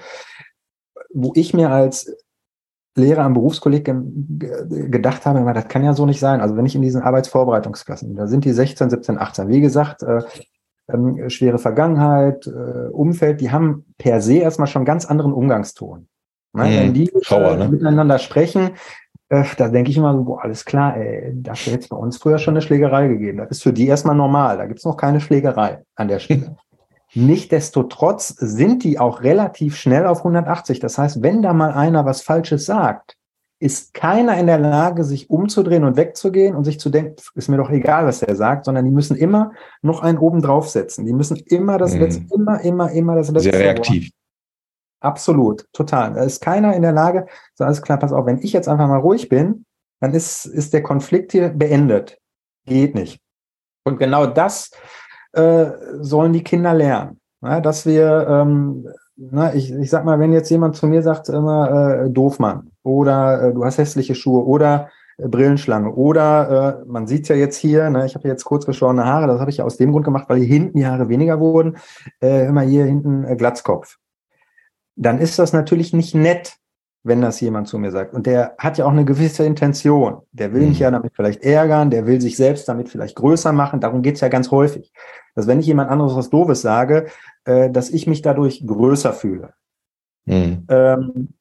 [1.12, 2.14] wo ich mir als
[2.94, 6.40] Lehrer am Berufskolleg gedacht habe, das kann ja so nicht sein.
[6.40, 10.20] Also wenn ich in diesen Arbeitsvorbereitungsklassen, da sind die 16, 17, 18, wie gesagt, äh,
[10.92, 16.06] ähm, schwere Vergangenheit, äh, Umfeld, die haben per se erstmal schon ganz anderen Umgangston.
[16.52, 16.64] Ne?
[16.64, 16.68] Mhm.
[16.68, 17.68] Wenn die Schauer, ne?
[17.68, 18.72] miteinander sprechen, äh,
[19.32, 22.38] da denke ich immer so, boah, alles klar, ey, da hat jetzt bei uns früher
[22.38, 23.38] schon eine Schlägerei gegeben.
[23.38, 24.58] Das ist für die erstmal normal.
[24.58, 26.56] Da gibt's noch keine Schlägerei an der Stelle.
[27.14, 30.80] Nichtsdestotrotz sind die auch relativ schnell auf 180.
[30.80, 33.16] Das heißt, wenn da mal einer was Falsches sagt,
[33.58, 37.58] ist keiner in der Lage, sich umzudrehen und wegzugehen und sich zu denken, ist mir
[37.58, 41.06] doch egal, was er sagt, sondern die müssen immer noch einen oben draufsetzen.
[41.06, 42.30] Die müssen immer das letzte, mhm.
[42.34, 43.50] immer, immer, immer das letzte.
[43.50, 44.04] Sehr reaktiv.
[44.04, 44.21] Wort.
[45.02, 46.14] Absolut, total.
[46.14, 48.86] Da ist keiner in der Lage, so alles klar, pass auf, wenn ich jetzt einfach
[48.86, 49.64] mal ruhig bin,
[50.00, 52.18] dann ist, ist der Konflikt hier beendet.
[52.66, 53.20] Geht nicht.
[53.84, 54.70] Und genau das
[55.32, 55.66] äh,
[56.00, 57.20] sollen die Kinder lernen.
[57.42, 61.28] Ja, dass wir, ähm, na, ich, ich sag mal, wenn jetzt jemand zu mir sagt,
[61.28, 67.08] immer äh, Doofmann oder äh, du hast hässliche Schuhe oder äh, Brillenschlange oder äh, man
[67.08, 69.64] sieht ja jetzt hier, ne, ich habe jetzt kurz geschorene Haare, das habe ich ja
[69.64, 71.78] aus dem Grund gemacht, weil hier hinten die Haare weniger wurden,
[72.22, 73.98] äh, immer hier hinten äh, Glatzkopf
[74.96, 76.56] dann ist das natürlich nicht nett,
[77.04, 78.14] wenn das jemand zu mir sagt.
[78.14, 80.22] Und der hat ja auch eine gewisse Intention.
[80.30, 80.82] Der will mich mhm.
[80.82, 83.80] ja damit vielleicht ärgern, der will sich selbst damit vielleicht größer machen.
[83.80, 84.92] Darum geht's ja ganz häufig.
[85.34, 87.08] Dass wenn ich jemand anderes was Doofes sage,
[87.44, 89.54] äh, dass ich mich dadurch größer fühle.
[90.26, 90.64] Mhm.
[90.68, 91.34] Ähm,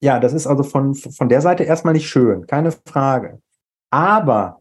[0.00, 3.40] ja, das ist also von, von der Seite erstmal nicht schön, keine Frage.
[3.90, 4.60] Aber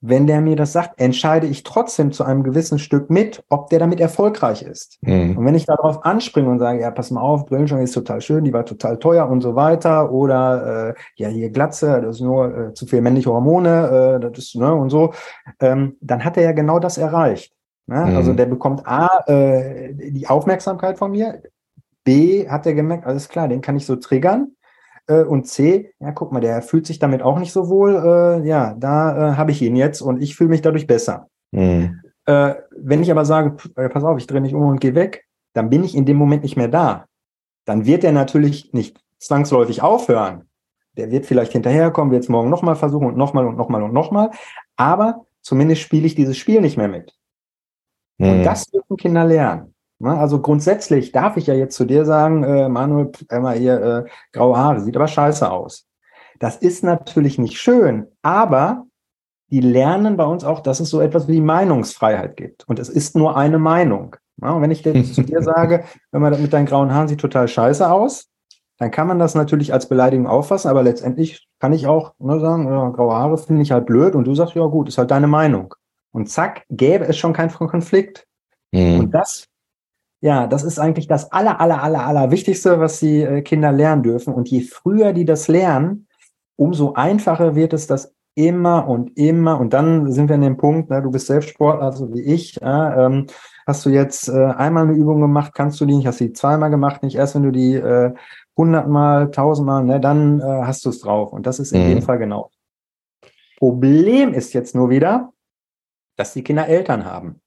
[0.00, 3.78] wenn der mir das sagt, entscheide ich trotzdem zu einem gewissen Stück mit, ob der
[3.78, 4.98] damit erfolgreich ist.
[5.02, 5.36] Mhm.
[5.36, 8.44] Und wenn ich darauf anspringe und sage, ja, pass mal auf, Brillenschlange ist total schön,
[8.44, 12.56] die war total teuer und so weiter, oder äh, ja, hier Glatze, das ist nur
[12.56, 15.12] äh, zu viel männliche Hormone, äh, das ist, ne, und so,
[15.60, 17.52] ähm, dann hat er ja genau das erreicht.
[17.86, 18.06] Ne?
[18.06, 18.16] Mhm.
[18.16, 21.42] Also der bekommt A, äh, die Aufmerksamkeit von mir,
[22.04, 24.52] B, hat er gemerkt, alles klar, den kann ich so triggern.
[25.06, 27.94] Äh, und C, ja, guck mal, der fühlt sich damit auch nicht so wohl.
[27.94, 31.28] Äh, ja, da äh, habe ich ihn jetzt und ich fühle mich dadurch besser.
[31.52, 32.00] Mhm.
[32.26, 35.24] Äh, wenn ich aber sage, äh, pass auf, ich drehe mich um und gehe weg,
[35.52, 37.06] dann bin ich in dem Moment nicht mehr da.
[37.64, 40.48] Dann wird er natürlich nicht zwangsläufig aufhören.
[40.96, 44.30] Der wird vielleicht hinterherkommen, wird es morgen nochmal versuchen und nochmal und nochmal und nochmal.
[44.76, 47.14] Aber zumindest spiele ich dieses Spiel nicht mehr mit.
[48.18, 48.30] Mhm.
[48.30, 49.74] Und das dürfen Kinder lernen.
[49.98, 50.16] Ne?
[50.16, 54.56] Also grundsätzlich darf ich ja jetzt zu dir sagen, äh, Manuel, einmal hier äh, graue
[54.56, 55.86] Haare, sieht aber scheiße aus.
[56.38, 58.84] Das ist natürlich nicht schön, aber
[59.50, 62.68] die lernen bei uns auch, dass es so etwas wie Meinungsfreiheit gibt.
[62.68, 64.16] Und es ist nur eine Meinung.
[64.42, 67.20] Ja, und wenn ich jetzt zu dir sage, wenn man mit deinen grauen Haaren sieht
[67.20, 68.28] total scheiße aus,
[68.78, 72.66] dann kann man das natürlich als Beleidigung auffassen, aber letztendlich kann ich auch ne, sagen,
[72.66, 75.28] ja, graue Haare finde ich halt blöd und du sagst, ja gut, ist halt deine
[75.28, 75.74] Meinung.
[76.12, 78.26] Und zack, gäbe es schon keinen Konflikt.
[78.72, 79.00] Mhm.
[79.00, 79.46] Und das
[80.20, 84.02] ja, das ist eigentlich das aller, aller, aller, aller Wichtigste, was die äh, Kinder lernen
[84.02, 84.32] dürfen.
[84.34, 86.08] Und je früher die das lernen,
[86.56, 89.58] umso einfacher wird es, das immer und immer.
[89.58, 92.56] Und dann sind wir an dem Punkt, ne, du bist selbst Sportler, so wie ich.
[92.60, 93.26] Ja, ähm,
[93.66, 96.32] hast du jetzt äh, einmal eine Übung gemacht, kannst du die nicht, hast du die
[96.32, 98.14] zweimal gemacht, nicht erst wenn du die äh,
[98.56, 101.32] hundertmal, tausendmal, ne, dann äh, hast du es drauf.
[101.32, 101.94] Und das ist in mhm.
[101.94, 102.50] dem Fall genau.
[103.58, 105.32] Problem ist jetzt nur wieder,
[106.16, 107.40] dass die Kinder Eltern haben.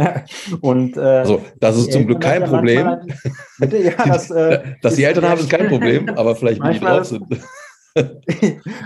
[0.60, 2.84] Und, äh, also, das ist zum Glück kein Problem.
[2.86, 3.16] Manchmal,
[3.58, 6.80] bitte, ja, das, äh, Dass die Eltern haben, ist kein Problem, aber vielleicht, wie die
[6.80, 7.24] drauf sind.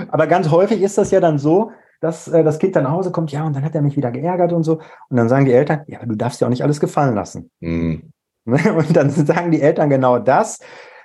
[0.09, 3.11] aber ganz häufig ist das ja dann so, dass äh, das Kind dann nach Hause
[3.11, 4.81] kommt, ja, und dann hat er mich wieder geärgert und so.
[5.09, 7.51] Und dann sagen die Eltern, ja, du darfst dir auch nicht alles gefallen lassen.
[7.61, 8.12] Mhm.
[8.45, 10.61] Und dann sagen die Eltern genau das,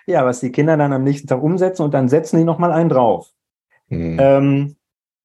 [0.05, 2.89] ja, was die Kinder dann am nächsten Tag umsetzen und dann setzen die nochmal einen
[2.89, 3.29] drauf.
[3.89, 4.17] Mhm.
[4.19, 4.75] Ähm,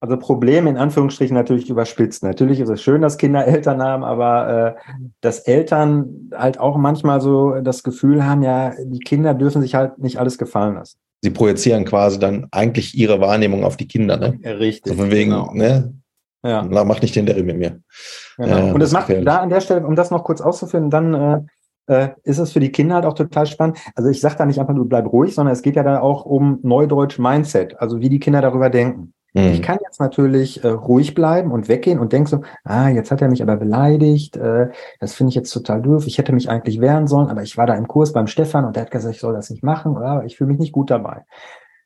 [0.00, 2.22] also Problem in Anführungsstrichen natürlich überspitzt.
[2.22, 7.20] Natürlich ist es schön, dass Kinder Eltern haben, aber äh, dass Eltern halt auch manchmal
[7.20, 10.98] so das Gefühl haben, ja, die Kinder dürfen sich halt nicht alles gefallen lassen.
[11.22, 14.38] Sie projizieren quasi dann eigentlich ihre Wahrnehmung auf die Kinder, ne?
[14.44, 14.92] Richtig.
[14.92, 15.52] Also von wegen, genau.
[15.54, 15.94] ne?
[16.44, 16.64] Ja.
[16.68, 17.80] Na, mach nicht den Derry mit mir.
[18.37, 18.66] Genau.
[18.66, 21.40] Ja, und es macht da an der Stelle, um das noch kurz auszuführen, dann äh,
[21.87, 23.78] äh, ist es für die Kinder halt auch total spannend.
[23.94, 26.24] Also ich sage da nicht einfach nur bleib ruhig, sondern es geht ja da auch
[26.24, 29.12] um Neudeutsch Mindset, also wie die Kinder darüber denken.
[29.37, 29.53] Mhm.
[29.53, 33.20] Ich kann jetzt natürlich äh, ruhig bleiben und weggehen und denke so, ah, jetzt hat
[33.20, 36.81] er mich aber beleidigt, äh, das finde ich jetzt total doof, ich hätte mich eigentlich
[36.81, 39.20] wehren sollen, aber ich war da im Kurs beim Stefan und der hat gesagt, ich
[39.20, 41.27] soll das nicht machen, oder ich fühle mich nicht gut dabei.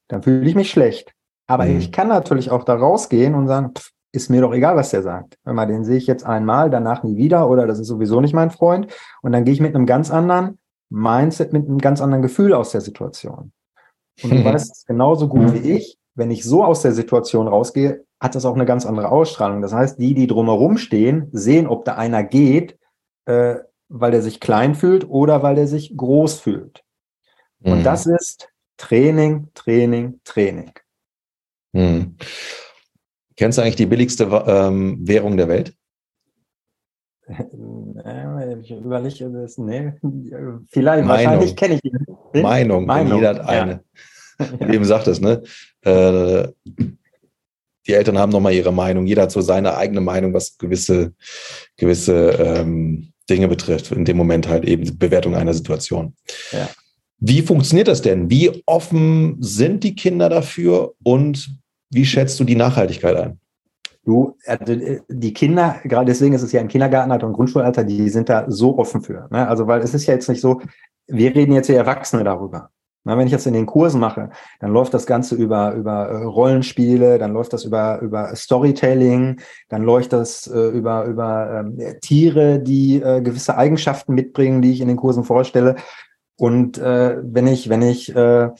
[0.06, 1.12] Dann fühle ich mich schlecht.
[1.48, 1.78] Aber mhm.
[1.78, 5.02] ich kann natürlich auch da rausgehen und sagen, pff, ist mir doch egal, was der
[5.02, 5.36] sagt.
[5.44, 8.34] Hör mal, den sehe ich jetzt einmal, danach nie wieder oder das ist sowieso nicht
[8.34, 8.92] mein Freund.
[9.22, 10.58] Und dann gehe ich mit einem ganz anderen
[10.88, 13.52] Mindset, mit einem ganz anderen Gefühl aus der Situation.
[14.22, 14.44] Und du mhm.
[14.44, 18.44] weißt es genauso gut wie ich, wenn ich so aus der Situation rausgehe, hat das
[18.44, 19.62] auch eine ganz andere Ausstrahlung.
[19.62, 22.78] Das heißt, die, die drumherum stehen, sehen, ob da einer geht,
[23.24, 23.56] äh,
[23.88, 26.84] weil der sich klein fühlt oder weil der sich groß fühlt.
[27.60, 27.72] Mhm.
[27.72, 30.72] Und das ist Training, Training, Training.
[31.72, 32.16] Mhm.
[33.36, 35.74] Kennst du eigentlich die billigste ähm, Währung der Welt?
[38.62, 39.92] Ich überlege das, nee,
[40.68, 41.08] vielleicht, Meinung.
[41.08, 42.42] wahrscheinlich kenne ich die.
[42.42, 43.18] Meinung, Meinung.
[43.18, 43.84] jeder hat eine.
[44.40, 44.68] Ja.
[44.68, 45.42] Wie eben sagt es, ne?
[45.82, 46.48] Äh,
[47.86, 51.12] die Eltern haben nochmal ihre Meinung, jeder hat so seine eigene Meinung, was gewisse,
[51.76, 53.90] gewisse ähm, Dinge betrifft.
[53.92, 56.14] In dem Moment halt eben die Bewertung einer Situation.
[56.52, 56.68] Ja.
[57.18, 58.30] Wie funktioniert das denn?
[58.30, 61.54] Wie offen sind die Kinder dafür und
[61.90, 63.40] wie schätzt du die Nachhaltigkeit ein?
[64.04, 64.74] Du, also
[65.08, 68.78] die Kinder, gerade deswegen ist es ja im Kindergartenalter und Grundschulalter, die sind da so
[68.78, 69.28] offen für.
[69.30, 69.46] Ne?
[69.46, 70.62] Also, weil es ist ja jetzt nicht so,
[71.06, 72.70] wir reden jetzt hier Erwachsene darüber.
[73.04, 74.28] Na, wenn ich jetzt in den Kursen mache,
[74.60, 79.82] dann läuft das Ganze über, über äh, Rollenspiele, dann läuft das über, über Storytelling, dann
[79.82, 84.88] läuft das äh, über, über ähm, Tiere, die äh, gewisse Eigenschaften mitbringen, die ich in
[84.88, 85.76] den Kursen vorstelle.
[86.36, 88.50] Und äh, wenn ich, wenn ich äh,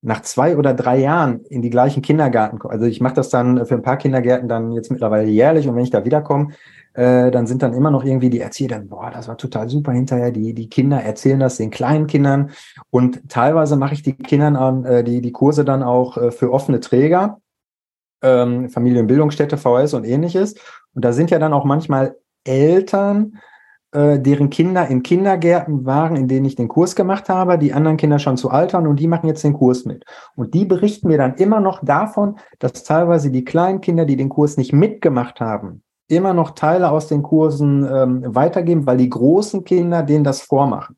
[0.00, 3.66] nach zwei oder drei Jahren in die gleichen Kindergarten komme, also ich mache das dann
[3.66, 6.50] für ein paar Kindergärten dann jetzt mittlerweile jährlich und wenn ich da wiederkomme,
[6.98, 9.92] äh, dann sind dann immer noch irgendwie die Erzieher dann, boah, das war total super
[9.92, 10.32] hinterher.
[10.32, 12.50] Die, die Kinder erzählen das den kleinen Kindern.
[12.90, 16.52] Und teilweise mache ich die Kindern an, äh, die, die Kurse dann auch äh, für
[16.52, 17.40] offene Träger,
[18.20, 20.56] ähm, Familienbildungsstätte, VS und ähnliches.
[20.92, 23.38] Und da sind ja dann auch manchmal Eltern,
[23.92, 27.96] äh, deren Kinder in Kindergärten waren, in denen ich den Kurs gemacht habe, die anderen
[27.96, 30.04] Kinder schon zu altern und die machen jetzt den Kurs mit.
[30.34, 34.30] Und die berichten mir dann immer noch davon, dass teilweise die kleinen Kinder, die den
[34.30, 39.64] Kurs nicht mitgemacht haben, immer noch Teile aus den Kursen ähm, weitergeben, weil die großen
[39.64, 40.96] Kinder denen das vormachen.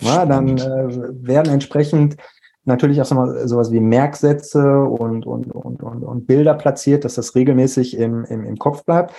[0.00, 0.88] Ja, dann äh,
[1.26, 2.16] werden entsprechend
[2.64, 7.96] natürlich auch sowas wie Merksätze und, und, und, und, und Bilder platziert, dass das regelmäßig
[7.96, 9.14] im, im, im Kopf bleibt.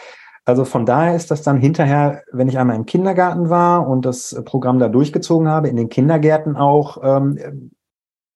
[0.45, 4.41] Also von daher ist das dann hinterher, wenn ich einmal im Kindergarten war und das
[4.45, 7.71] Programm da durchgezogen habe, in den Kindergärten auch ähm,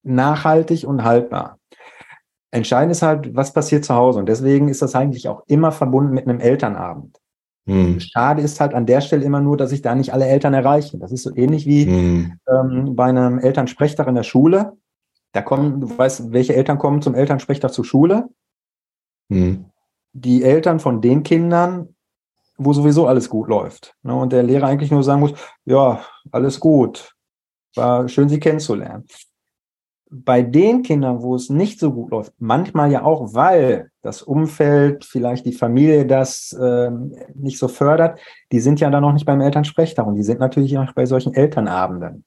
[0.03, 1.57] nachhaltig und haltbar.
[2.53, 4.19] Entscheidend ist halt, was passiert zu Hause.
[4.19, 7.19] Und deswegen ist das eigentlich auch immer verbunden mit einem Elternabend.
[7.65, 7.99] Hm.
[7.99, 10.99] Schade ist halt an der Stelle immer nur, dass sich da nicht alle Eltern erreichen.
[10.99, 12.39] Das ist so ähnlich wie hm.
[12.47, 14.73] ähm, bei einem Elternsprechtag in der Schule.
[15.31, 18.29] Da kommen, du weißt, welche Eltern kommen zum Elternsprechtag zur Schule?
[19.31, 19.65] Hm.
[20.11, 21.95] Die Eltern von den Kindern,
[22.57, 23.95] wo sowieso alles gut läuft.
[24.03, 24.13] Ne?
[24.13, 25.33] Und der Lehrer eigentlich nur sagen muss,
[25.65, 27.15] ja, alles gut.
[27.73, 29.07] War schön, Sie kennenzulernen
[30.13, 35.05] bei den Kindern, wo es nicht so gut läuft, manchmal ja auch, weil das Umfeld,
[35.05, 36.91] vielleicht die Familie das äh,
[37.33, 38.19] nicht so fördert,
[38.51, 41.33] die sind ja dann noch nicht beim Elternsprechtag und die sind natürlich auch bei solchen
[41.33, 42.25] Elternabenden.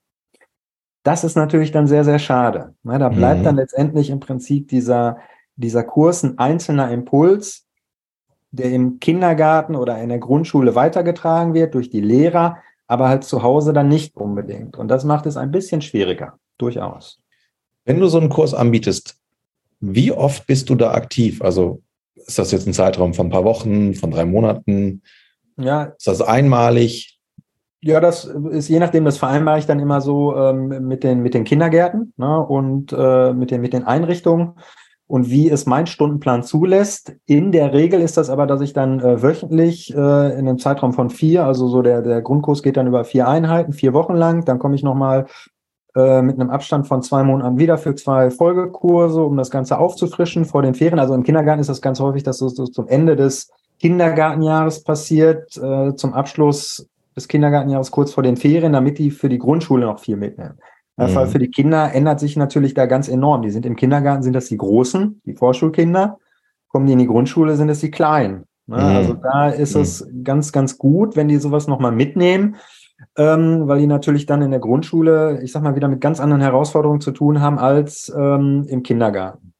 [1.05, 2.75] Das ist natürlich dann sehr, sehr schade.
[2.83, 3.44] Ja, da bleibt mhm.
[3.44, 5.18] dann letztendlich im Prinzip dieser,
[5.55, 7.66] dieser Kurs ein einzelner Impuls,
[8.51, 12.57] der im Kindergarten oder in der Grundschule weitergetragen wird durch die Lehrer,
[12.88, 14.77] aber halt zu Hause dann nicht unbedingt.
[14.77, 17.20] Und das macht es ein bisschen schwieriger, durchaus.
[17.87, 19.16] Wenn du so einen Kurs anbietest,
[19.81, 21.40] wie oft bist du da aktiv?
[21.40, 21.83] Also
[22.14, 25.03] ist das jetzt ein Zeitraum von ein paar Wochen, von drei Monaten?
[25.57, 25.85] Ja.
[25.85, 27.18] Ist das einmalig?
[27.81, 31.35] Ja, das ist je nachdem, das vereinbare ich dann immer so ähm, mit, den, mit
[31.35, 34.55] den Kindergärten ne, und äh, mit, den, mit den Einrichtungen
[35.07, 37.14] und wie es mein Stundenplan zulässt.
[37.27, 40.94] In der Regel ist das aber, dass ich dann äh, wöchentlich äh, in einem Zeitraum
[40.94, 44.44] von vier, also so der, der Grundkurs geht dann über vier Einheiten, vier Wochen lang,
[44.44, 45.27] dann komme ich nochmal
[45.97, 50.45] äh, mit einem Abstand von zwei Monaten wieder für zwei Folgekurse, um das Ganze aufzufrischen
[50.45, 50.99] vor den Ferien.
[50.99, 55.57] Also im Kindergarten ist das ganz häufig, dass das so zum Ende des Kindergartenjahres passiert,
[55.57, 59.99] äh, zum Abschluss des Kindergartenjahres kurz vor den Ferien, damit die für die Grundschule noch
[59.99, 60.59] viel mitnehmen.
[60.99, 61.15] Mhm.
[61.15, 63.41] Weil für die Kinder ändert sich natürlich da ganz enorm.
[63.41, 66.19] Die sind im Kindergarten, sind das die Großen, die Vorschulkinder.
[66.69, 68.45] Kommen die in die Grundschule, sind es die Kleinen.
[68.67, 68.77] Ne?
[68.77, 68.83] Mhm.
[68.83, 69.81] Also da ist mhm.
[69.81, 72.57] es ganz, ganz gut, wenn die sowas nochmal mitnehmen
[73.17, 76.43] ähm, weil die natürlich dann in der Grundschule, ich sag mal, wieder mit ganz anderen
[76.43, 79.55] Herausforderungen zu tun haben als ähm, im Kindergarten.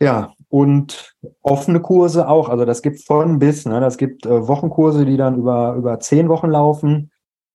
[0.00, 2.48] Ja, und offene Kurse auch.
[2.48, 3.64] Also das gibt von bis.
[3.64, 3.80] Ne?
[3.80, 7.10] Das gibt äh, Wochenkurse, die dann über, über zehn Wochen laufen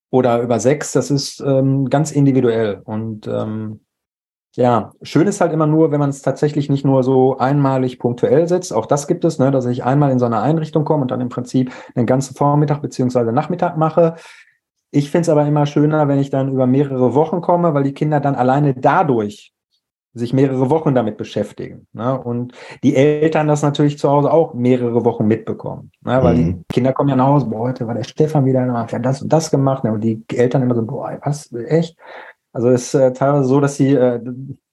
[0.10, 0.92] oder über sechs.
[0.92, 2.82] Das ist ähm, ganz individuell.
[2.84, 3.82] Und ähm,
[4.56, 8.48] ja, schön ist halt immer nur, wenn man es tatsächlich nicht nur so einmalig punktuell
[8.48, 8.74] setzt.
[8.74, 11.22] Auch das gibt es, ne, dass ich einmal in so eine Einrichtung komme und dann
[11.22, 14.16] im Prinzip den ganzen Vormittag beziehungsweise Nachmittag mache.
[14.92, 17.94] Ich finde es aber immer schöner, wenn ich dann über mehrere Wochen komme, weil die
[17.94, 19.54] Kinder dann alleine dadurch
[20.14, 21.88] sich mehrere Wochen damit beschäftigen.
[21.94, 22.20] Ne?
[22.22, 25.92] Und die Eltern das natürlich zu Hause auch mehrere Wochen mitbekommen.
[26.02, 26.22] Ne?
[26.22, 26.58] Weil mhm.
[26.70, 29.22] die Kinder kommen ja nach Hause, boah, heute war der Stefan wieder, hat ja das
[29.22, 29.86] und das gemacht.
[29.86, 29.94] Ne?
[29.94, 31.98] Und die Eltern immer so, boah, was, echt?
[32.52, 34.20] Also es ist äh, teilweise so, dass die äh,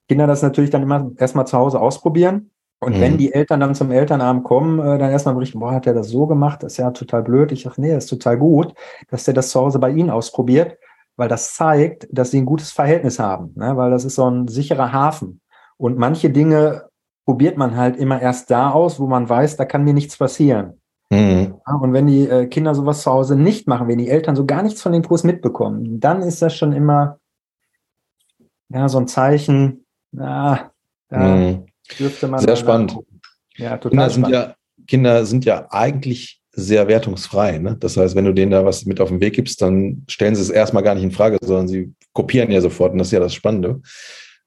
[0.08, 3.00] Kinder das natürlich dann immer erstmal zu Hause ausprobieren Und mhm.
[3.00, 6.08] wenn die Eltern dann zum Elternabend kommen, äh, dann erstmal berichten, boah, hat er das
[6.08, 7.50] so gemacht, das ist ja total blöd.
[7.50, 8.74] Ich sage, nee, das ist total gut,
[9.10, 10.78] dass der das zu Hause bei Ihnen ausprobiert,
[11.16, 13.76] weil das zeigt, dass Sie ein gutes Verhältnis haben, ne?
[13.76, 15.40] weil das ist so ein sicherer Hafen.
[15.76, 16.84] Und manche Dinge
[17.24, 20.80] probiert man halt immer erst da aus, wo man weiß, da kann mir nichts passieren.
[21.10, 21.54] Mhm.
[21.66, 24.46] Ja, und wenn die äh, Kinder sowas zu Hause nicht machen, wenn die Eltern so
[24.46, 27.18] gar nichts von dem Kurs mitbekommen, dann ist das schon immer
[28.68, 30.70] ja so ein Zeichen, ja,
[31.08, 31.67] da mhm
[31.98, 32.96] Dürfte man Sehr spannend.
[33.56, 34.26] Ja, total Kinder spannend.
[34.26, 34.54] Sind ja,
[34.86, 37.58] Kinder sind ja eigentlich sehr wertungsfrei.
[37.58, 37.76] Ne?
[37.78, 40.42] Das heißt, wenn du denen da was mit auf den Weg gibst, dann stellen sie
[40.42, 42.92] es erstmal gar nicht in Frage, sondern sie kopieren ja sofort.
[42.92, 43.80] Und das ist ja das Spannende,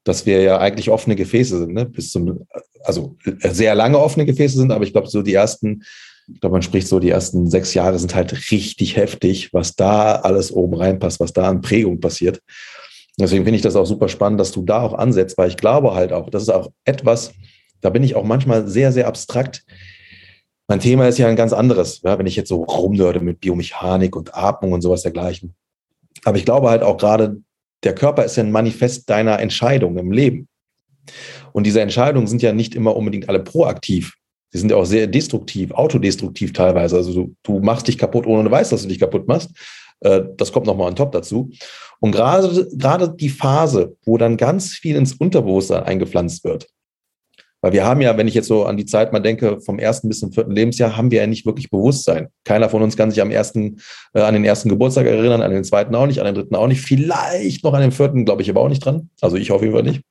[0.03, 1.85] dass wir ja eigentlich offene Gefäße sind, ne?
[1.85, 2.45] bis zum,
[2.83, 5.83] also sehr lange offene Gefäße sind, aber ich glaube, so die ersten,
[6.27, 10.15] ich glaube, man spricht so, die ersten sechs Jahre sind halt richtig heftig, was da
[10.15, 12.41] alles oben reinpasst, was da an Prägung passiert.
[13.19, 15.93] Deswegen finde ich das auch super spannend, dass du da auch ansetzt, weil ich glaube
[15.93, 17.33] halt auch, das ist auch etwas,
[17.81, 19.65] da bin ich auch manchmal sehr, sehr abstrakt.
[20.67, 24.15] Mein Thema ist ja ein ganz anderes, ja, wenn ich jetzt so rumnörde mit Biomechanik
[24.15, 25.55] und Atmung und sowas dergleichen.
[26.23, 27.41] Aber ich glaube halt auch gerade,
[27.83, 30.47] der Körper ist ja ein Manifest deiner Entscheidung im Leben.
[31.51, 34.13] Und diese Entscheidungen sind ja nicht immer unbedingt alle proaktiv.
[34.51, 36.97] Sie sind ja auch sehr destruktiv, autodestruktiv teilweise.
[36.97, 39.51] Also du, du machst dich kaputt, ohne du weißt, dass du dich kaputt machst.
[40.01, 41.51] Äh, das kommt nochmal on top dazu.
[41.99, 46.67] Und gerade, gerade die Phase, wo dann ganz viel ins Unterbewusstsein eingepflanzt wird,
[47.61, 50.09] weil wir haben ja, wenn ich jetzt so an die Zeit mal denke, vom ersten
[50.09, 52.29] bis zum vierten Lebensjahr, haben wir ja nicht wirklich Bewusstsein.
[52.43, 53.79] Keiner von uns kann sich am ersten,
[54.15, 56.67] äh, an den ersten Geburtstag erinnern, an den zweiten auch nicht, an den dritten auch
[56.67, 59.11] nicht, vielleicht noch an den vierten, glaube ich, aber auch nicht dran.
[59.21, 60.01] Also ich jeden Fall nicht.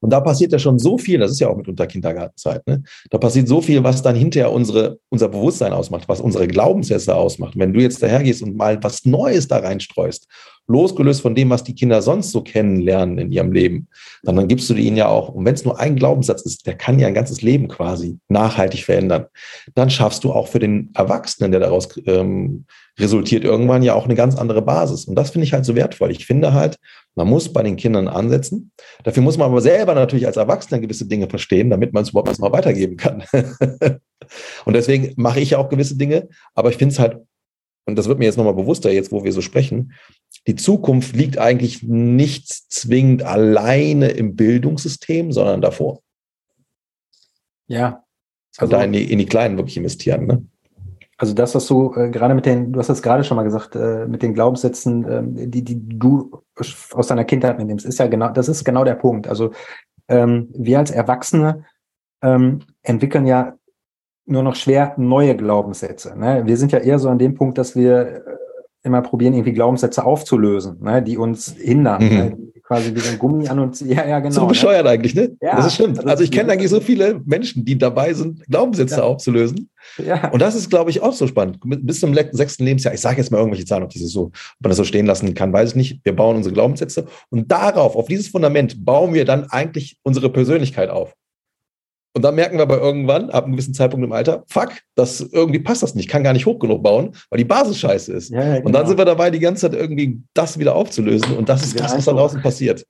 [0.00, 2.82] Und da passiert ja schon so viel, das ist ja auch mitunter Kindergartenzeit, ne?
[3.10, 7.58] da passiert so viel, was dann hinterher unsere, unser Bewusstsein ausmacht, was unsere Glaubenssätze ausmacht.
[7.58, 10.28] Wenn du jetzt dahergehst und mal was Neues da reinstreust,
[10.68, 13.88] losgelöst von dem, was die Kinder sonst so kennenlernen in ihrem Leben,
[14.22, 16.76] dann, dann gibst du ihnen ja auch, und wenn es nur ein Glaubenssatz ist, der
[16.76, 19.26] kann ja ein ganzes Leben quasi nachhaltig verändern,
[19.74, 22.64] dann schaffst du auch für den Erwachsenen, der daraus ähm,
[22.98, 25.04] resultiert, irgendwann ja auch eine ganz andere Basis.
[25.04, 26.10] Und das finde ich halt so wertvoll.
[26.10, 26.76] Ich finde halt,
[27.14, 28.72] man muss bei den Kindern ansetzen.
[29.04, 32.38] Dafür muss man aber selber natürlich als Erwachsener gewisse Dinge verstehen, damit man es überhaupt
[32.38, 33.22] mal weitergeben kann.
[34.64, 37.18] und deswegen mache ich ja auch gewisse Dinge, aber ich finde es halt
[37.88, 39.92] und das wird mir jetzt nochmal bewusster, jetzt wo wir so sprechen,
[40.46, 46.00] die Zukunft liegt eigentlich nicht zwingend alleine im Bildungssystem, sondern davor.
[47.66, 48.04] Ja.
[48.56, 50.26] Also, also da in die, in die Kleinen wirklich investieren.
[50.26, 50.46] Ne?
[51.18, 53.74] Also das, was du äh, gerade mit den, du hast das gerade schon mal gesagt,
[53.74, 56.42] äh, mit den Glaubenssätzen, äh, die, die du
[56.92, 59.26] aus deiner Kindheit mitnimmst, ist ja genau, das ist genau der Punkt.
[59.26, 59.52] Also
[60.08, 61.64] ähm, wir als Erwachsene
[62.22, 63.56] ähm, entwickeln ja
[64.26, 66.18] nur noch schwer neue Glaubenssätze.
[66.18, 66.42] Ne?
[66.46, 68.20] Wir sind ja eher so an dem Punkt, dass wir äh,
[68.86, 71.02] immer probieren, irgendwie Glaubenssätze aufzulösen, ne?
[71.02, 72.02] die uns hindern.
[72.02, 72.16] Mhm.
[72.16, 72.38] Ne?
[72.62, 73.80] Quasi wie so ein Gummi an uns.
[73.80, 74.34] Ja, ja, genau.
[74.34, 74.90] So bescheuert ne?
[74.90, 75.36] eigentlich, ne?
[75.40, 75.98] Ja, das ist stimmt.
[75.98, 79.02] Also, also ich kenne eigentlich so viele Menschen, die dabei sind, Glaubenssätze ja.
[79.02, 79.70] aufzulösen.
[80.04, 80.30] Ja.
[80.30, 81.58] Und das ist, glaube ich, auch so spannend.
[81.62, 84.70] Bis zum sechsten Lebensjahr, ich sage jetzt mal irgendwelche Zahlen, ob das so, ob man
[84.70, 86.00] das so stehen lassen kann, weiß ich nicht.
[86.04, 90.90] Wir bauen unsere Glaubenssätze und darauf, auf dieses Fundament, bauen wir dann eigentlich unsere Persönlichkeit
[90.90, 91.14] auf.
[92.16, 95.58] Und dann merken wir aber irgendwann, ab einem gewissen Zeitpunkt im Alter, fuck, das irgendwie
[95.58, 98.30] passt das nicht, kann gar nicht hoch genug bauen, weil die Basis scheiße ist.
[98.30, 98.56] Ja, genau.
[98.56, 98.86] Und dann genau.
[98.86, 101.36] sind wir dabei, die ganze Zeit irgendwie das wieder aufzulösen.
[101.36, 102.86] Und das ist krass, was da draußen passiert.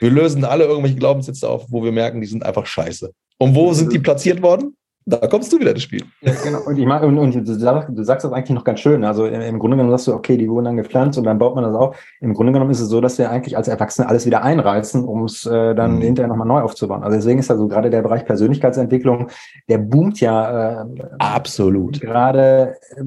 [0.00, 3.10] Wir lösen alle irgendwelche Glaubenssätze auf, wo wir merken, die sind einfach scheiße.
[3.38, 4.76] Und wo sind die platziert worden?
[5.08, 6.04] Da kommst du wieder ins Spiel.
[6.20, 6.60] Ja, genau.
[6.66, 9.04] Und, ich mag, und, und du, sagst, du, sagst, das eigentlich noch ganz schön.
[9.04, 11.54] Also im, im, Grunde genommen sagst du, okay, die wurden dann gepflanzt und dann baut
[11.54, 11.96] man das auf.
[12.20, 15.24] Im Grunde genommen ist es so, dass wir eigentlich als Erwachsene alles wieder einreißen, um
[15.24, 16.02] es äh, dann mhm.
[16.02, 17.02] hinterher nochmal neu aufzubauen.
[17.02, 19.28] Also deswegen ist also gerade der Bereich Persönlichkeitsentwicklung,
[19.68, 20.82] der boomt ja.
[20.82, 20.84] Äh,
[21.18, 22.00] Absolut.
[22.00, 23.02] Gerade, äh,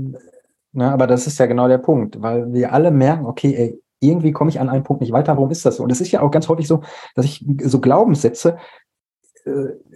[0.73, 4.31] na, aber das ist ja genau der Punkt, weil wir alle merken, okay, ey, irgendwie
[4.31, 5.37] komme ich an einen Punkt nicht weiter.
[5.37, 5.83] Warum ist das so?
[5.83, 6.81] Und es ist ja auch ganz häufig so,
[7.15, 8.57] dass ich so Glaubenssätze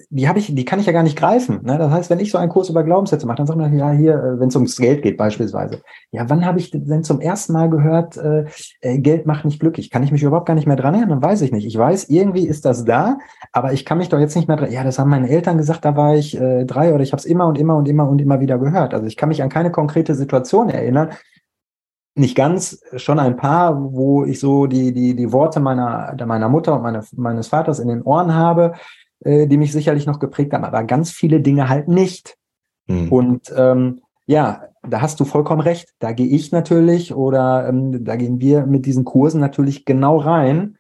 [0.10, 1.62] die habe ich, die kann ich ja gar nicht greifen.
[1.64, 1.78] Ne?
[1.78, 4.14] Das heißt, wenn ich so einen Kurs über Glaubenssätze mache, dann sagt man ja hier,
[4.14, 5.82] äh, wenn es ums Geld geht beispielsweise,
[6.12, 8.46] ja, wann habe ich denn zum ersten Mal gehört, äh,
[8.82, 9.92] äh, Geld macht nicht glücklich?
[9.92, 11.22] Kann ich mich überhaupt gar nicht mehr dran erinnern?
[11.22, 11.66] Dann weiß ich nicht.
[11.66, 13.20] Ich weiß, irgendwie ist das da,
[13.52, 14.72] aber ich kann mich doch jetzt nicht mehr dran.
[14.72, 17.26] Ja, das haben meine Eltern gesagt, da war ich äh, drei oder ich habe es
[17.26, 18.94] immer und immer und immer und immer wieder gehört.
[18.94, 21.10] Also ich kann mich an keine konkrete Situation erinnern,
[22.18, 26.74] nicht ganz, schon ein paar, wo ich so die, die, die Worte meiner, meiner Mutter
[26.74, 28.74] und meine, meines Vaters in den Ohren habe,
[29.22, 32.38] äh, die mich sicherlich noch geprägt haben, aber ganz viele Dinge halt nicht.
[32.88, 33.12] Mhm.
[33.12, 35.90] Und ähm, ja, da hast du vollkommen recht.
[36.00, 40.78] Da gehe ich natürlich oder ähm, da gehen wir mit diesen Kursen natürlich genau rein.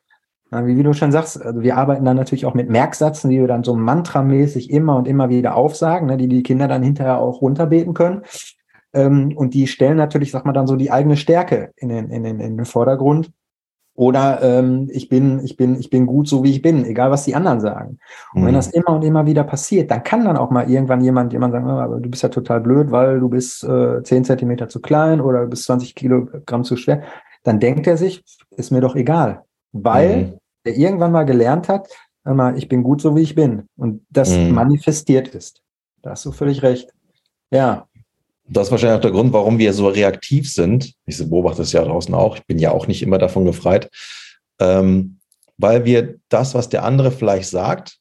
[0.52, 3.48] Wie, wie du schon sagst, also wir arbeiten dann natürlich auch mit Merksätzen, die wir
[3.48, 7.41] dann so mantramäßig immer und immer wieder aufsagen, ne, die die Kinder dann hinterher auch
[7.41, 8.21] runterbeten können.
[8.93, 12.24] Ähm, und die stellen natürlich, sag mal, dann so die eigene Stärke in den, in
[12.24, 13.32] den, in den Vordergrund.
[13.95, 17.23] Oder ähm, ich bin, ich bin, ich bin gut so wie ich bin, egal was
[17.23, 17.97] die anderen sagen.
[18.34, 18.47] Und mhm.
[18.47, 21.53] wenn das immer und immer wieder passiert, dann kann dann auch mal irgendwann jemand, jemand
[21.53, 24.81] sagen, oh, aber du bist ja total blöd, weil du bist äh, 10 Zentimeter zu
[24.81, 27.03] klein oder du bist 20 Kilogramm zu schwer.
[27.43, 29.43] Dann denkt er sich, ist mir doch egal.
[29.71, 30.34] Weil mhm.
[30.65, 31.88] er irgendwann mal gelernt hat,
[32.25, 33.69] mal, ich bin gut so wie ich bin.
[33.77, 34.51] Und das mhm.
[34.51, 35.62] manifestiert ist.
[36.01, 36.93] Da hast du völlig recht.
[37.51, 37.88] Ja.
[38.47, 40.93] Das ist wahrscheinlich auch der Grund, warum wir so reaktiv sind.
[41.05, 42.38] Ich beobachte das ja draußen auch.
[42.38, 43.89] Ich bin ja auch nicht immer davon gefreit.
[44.60, 45.19] Ähm,
[45.58, 47.97] weil wir das, was der andere vielleicht sagt,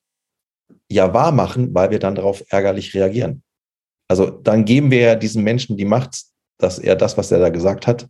[0.90, 3.42] ja wahr machen, weil wir dann darauf ärgerlich reagieren.
[4.09, 6.24] Also dann geben wir ja diesem Menschen die Macht,
[6.59, 8.09] dass er das, was er da gesagt hat,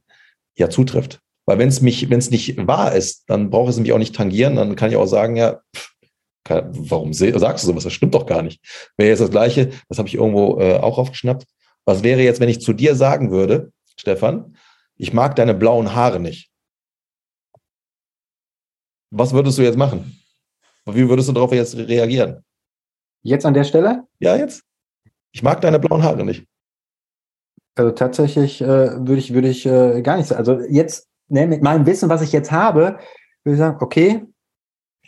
[0.56, 1.20] ja zutrifft.
[1.46, 4.14] Weil wenn es mich, wenn es nicht wahr ist, dann braucht es mich auch nicht
[4.14, 4.56] tangieren.
[4.56, 5.94] Dann kann ich auch sagen, ja, pff,
[6.48, 7.84] warum sagst du sowas?
[7.84, 8.60] Das stimmt doch gar nicht.
[8.96, 11.44] Wäre jetzt das Gleiche, das habe ich irgendwo äh, auch aufgeschnappt.
[11.84, 14.56] Was wäre jetzt, wenn ich zu dir sagen würde, Stefan,
[14.96, 16.50] ich mag deine blauen Haare nicht?
[19.10, 20.20] Was würdest du jetzt machen?
[20.86, 22.44] Wie würdest du darauf jetzt reagieren?
[23.22, 24.04] Jetzt an der Stelle?
[24.18, 24.62] Ja, jetzt.
[25.32, 26.46] Ich mag deine blauen Haare nicht.
[27.74, 30.38] Also tatsächlich äh, würde ich, würde ich äh, gar nicht sagen.
[30.38, 32.98] Also jetzt, ne, mit meinem Wissen, was ich jetzt habe,
[33.42, 34.24] würde ich sagen, okay,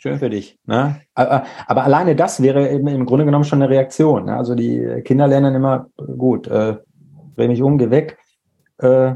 [0.09, 0.57] Schön für dich.
[0.65, 1.01] Ne?
[1.13, 4.25] Aber alleine das wäre eben im Grunde genommen schon eine Reaktion.
[4.25, 4.35] Ne?
[4.35, 6.77] Also die Kinder lernen immer, gut, äh,
[7.35, 8.17] dreh mich um, geh weg.
[8.79, 9.13] Äh,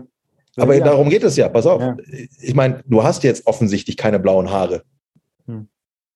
[0.58, 1.82] aber darum geht es ja, pass auf.
[1.82, 1.96] Ja.
[2.42, 4.84] Ich meine, du hast jetzt offensichtlich keine blauen Haare.
[5.48, 5.68] Hm.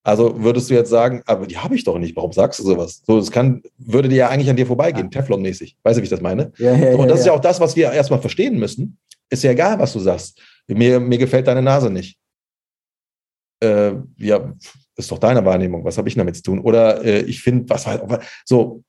[0.03, 3.01] Also würdest du jetzt sagen, aber die habe ich doch nicht, warum sagst du sowas?
[3.07, 5.21] So, das kann, würde dir ja eigentlich an dir vorbeigehen, ja.
[5.21, 5.77] Teflon-mäßig.
[5.83, 6.51] Weißt du, wie ich das meine?
[6.57, 8.97] Ja, ja, so, und das ist ja auch das, was wir erstmal verstehen müssen.
[9.29, 10.39] Ist ja egal, was du sagst.
[10.67, 12.19] Mir, mir gefällt deine Nase nicht
[13.65, 14.53] äh, ja,
[14.97, 16.59] ist doch deine Wahrnehmung, was habe ich damit zu tun?
[16.59, 18.01] Oder äh, ich finde, was halt,
[18.45, 18.83] so,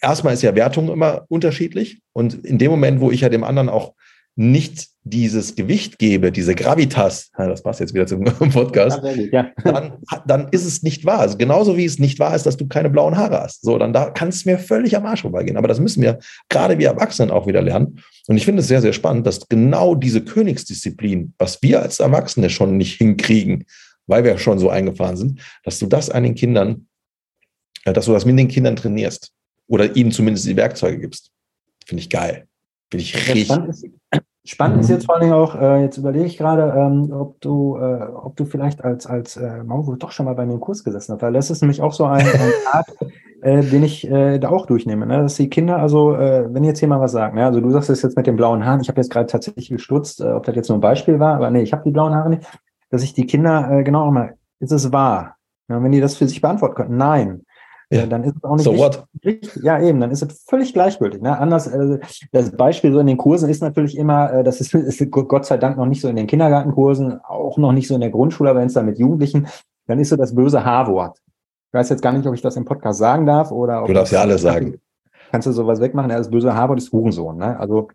[0.00, 3.68] erstmal ist ja Wertung immer unterschiedlich und in dem Moment, wo ich ja dem anderen
[3.68, 3.94] auch
[4.36, 9.00] nicht dieses Gewicht gebe, diese Gravitas, das passt jetzt wieder zum Podcast,
[9.32, 9.50] ja.
[9.64, 11.20] dann, dann ist es nicht wahr.
[11.20, 13.62] Also genauso wie es nicht wahr ist, dass du keine blauen Haare hast.
[13.62, 15.56] So, dann da kann es mir völlig am Arsch vorbeigehen.
[15.56, 16.18] Aber das müssen wir
[16.48, 18.00] gerade wir Erwachsenen auch wieder lernen.
[18.28, 22.50] Und ich finde es sehr, sehr spannend, dass genau diese Königsdisziplin, was wir als Erwachsene
[22.50, 23.64] schon nicht hinkriegen,
[24.10, 26.86] weil wir schon so eingefahren sind, dass du das an den Kindern,
[27.84, 29.32] äh, dass du das mit den Kindern trainierst
[29.68, 31.30] oder ihnen zumindest die Werkzeuge gibst.
[31.86, 32.46] Finde ich geil.
[32.90, 33.46] Finde ich richtig.
[33.46, 33.86] Spannend ist,
[34.44, 34.82] spannend mhm.
[34.82, 38.02] ist jetzt vor allen Dingen auch, äh, jetzt überlege ich gerade, ähm, ob du, äh,
[38.12, 41.14] ob du vielleicht als, als äh, Mauro doch schon mal bei mir im Kurs gesessen
[41.14, 42.88] hast, weil das ist nämlich auch so ein, ein Art,
[43.42, 45.22] äh, den ich äh, da auch durchnehme, ne?
[45.22, 47.46] dass die Kinder, also äh, wenn jetzt hier mal was sagen, ne?
[47.46, 50.20] also du sagst es jetzt mit den blauen Haaren, ich habe jetzt gerade tatsächlich gestutzt,
[50.20, 52.44] ob das jetzt nur ein Beispiel war, aber nee, ich habe die blauen Haare nicht
[52.90, 55.36] dass ich die Kinder äh, genau nochmal, ist es wahr?
[55.68, 57.44] Ja, wenn die das für sich beantworten können, nein.
[57.92, 58.06] Ja.
[58.06, 61.22] dann ist es auch nicht so richtig, richtig, Ja, eben, dann ist es völlig gleichgültig.
[61.22, 61.36] Ne?
[61.36, 61.98] Anders, äh,
[62.30, 65.56] das Beispiel so in den Kursen ist natürlich immer, äh, das ist, ist Gott sei
[65.56, 68.66] Dank noch nicht so in den Kindergartenkursen, auch noch nicht so in der Grundschule, wenn
[68.66, 69.48] es dann mit Jugendlichen,
[69.86, 71.18] dann ist so das böse H-Wort.
[71.18, 73.84] Ich weiß jetzt gar nicht, ob ich das im Podcast sagen darf oder.
[73.84, 74.80] Du darfst ja alles sagen.
[75.32, 76.10] Kannst du sowas wegmachen?
[76.10, 77.36] Ja, das böse H-Wort ist Hurensohn.
[77.38, 77.58] Ne?
[77.58, 77.88] Also,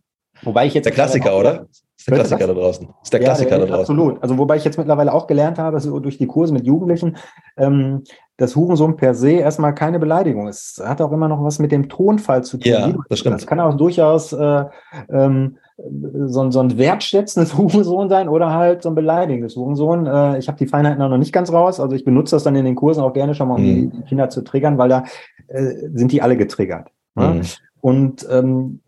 [0.43, 0.85] wobei ich jetzt.
[0.85, 1.67] Der Klassiker, oder?
[1.97, 2.87] ist der Klassiker da draußen.
[3.03, 3.95] Ist der Klassiker ja, der, da draußen.
[3.95, 4.21] Absolut.
[4.21, 7.17] Also wobei ich jetzt mittlerweile auch gelernt habe, dass durch die Kurse mit Jugendlichen,
[7.57, 8.03] ähm,
[8.37, 10.79] dass Hurensohn per se erstmal keine Beleidigung ist.
[10.79, 12.71] Es hat auch immer noch was mit dem Tonfall zu tun.
[12.71, 13.35] Ja, das stimmt.
[13.35, 14.65] Das kann auch durchaus äh,
[15.09, 20.05] ähm, so, so ein wertschätzendes Hurensohn sein oder halt so ein beleidigendes Hurensohn.
[20.05, 21.79] Äh, ich habe die Feinheiten auch noch nicht ganz raus.
[21.79, 23.91] Also ich benutze das dann in den Kursen auch gerne schon mal, um mhm.
[23.91, 25.05] die Kinder zu triggern, weil da
[25.47, 26.89] äh, sind die alle getriggert.
[27.15, 27.35] Ne?
[27.35, 27.41] Mhm.
[27.81, 28.81] Und ähm,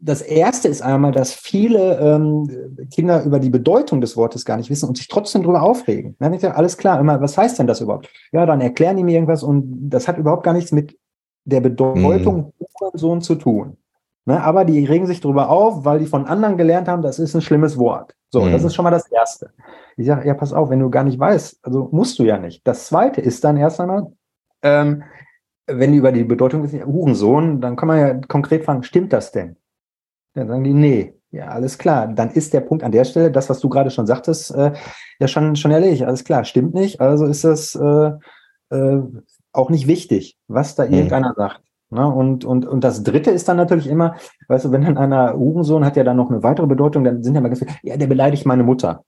[0.00, 4.68] das, erste ist einmal, dass viele ähm, Kinder über die Bedeutung des Wortes gar nicht
[4.68, 6.14] wissen und sich trotzdem darüber aufregen.
[6.18, 7.00] Dann ist ja alles klar.
[7.00, 8.10] Immer, was heißt denn das überhaupt?
[8.32, 10.98] Ja, dann erklären die mir irgendwas und das hat überhaupt gar nichts mit
[11.44, 12.98] der Bedeutung mhm.
[12.98, 13.76] Sohn zu tun.
[14.24, 17.34] Ne, aber die regen sich darüber auf, weil die von anderen gelernt haben, das ist
[17.34, 18.14] ein schlimmes Wort.
[18.30, 18.52] So, mhm.
[18.52, 19.50] das ist schon mal das Erste.
[19.96, 22.64] Ich sage, ja, pass auf, wenn du gar nicht weißt, also musst du ja nicht.
[22.66, 24.12] Das Zweite ist dann erst einmal,
[24.62, 25.02] ähm,
[25.66, 29.32] wenn die über die Bedeutung wissen, Hurensohn, dann kann man ja konkret fragen, stimmt das
[29.32, 29.56] denn?
[30.34, 32.08] Dann sagen die, nee, ja, alles klar.
[32.08, 34.72] Dann ist der Punkt an der Stelle, das, was du gerade schon sagtest, äh,
[35.18, 36.02] ja schon, schon erledigt.
[36.04, 37.00] Alles klar, stimmt nicht.
[37.00, 38.10] Also ist das äh,
[38.70, 39.02] äh,
[39.52, 40.92] auch nicht wichtig, was da mhm.
[40.92, 41.62] irgendeiner sagt.
[41.90, 42.06] Ne?
[42.06, 44.16] Und, und, und das Dritte ist dann natürlich immer,
[44.48, 47.34] weißt du, wenn dann einer Hurensohn hat ja dann noch eine weitere Bedeutung, dann sind
[47.34, 49.04] ja mal ganz viele, ja, der beleidigt meine Mutter.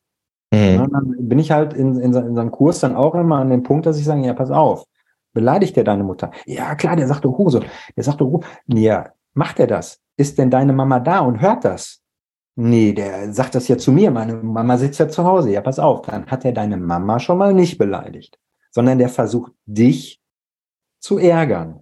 [0.53, 0.59] Mhm.
[0.59, 0.89] Ne?
[0.91, 3.63] Dann bin ich halt in, in, in so einem Kurs dann auch immer an dem
[3.63, 4.85] Punkt, dass ich sage, ja, pass auf,
[5.33, 6.31] beleidigt der deine Mutter?
[6.47, 7.65] Ja, klar, der sagt doch Hurensohn.
[7.97, 10.01] Der sagt doch, ja, macht er das?
[10.17, 12.01] Ist denn deine Mama da und hört das?
[12.57, 15.51] Nee, der sagt das ja zu mir, meine Mama sitzt ja zu Hause.
[15.51, 18.39] Ja, pass auf, dann hat er deine Mama schon mal nicht beleidigt,
[18.71, 20.21] sondern der versucht dich
[21.01, 21.81] zu ärgern.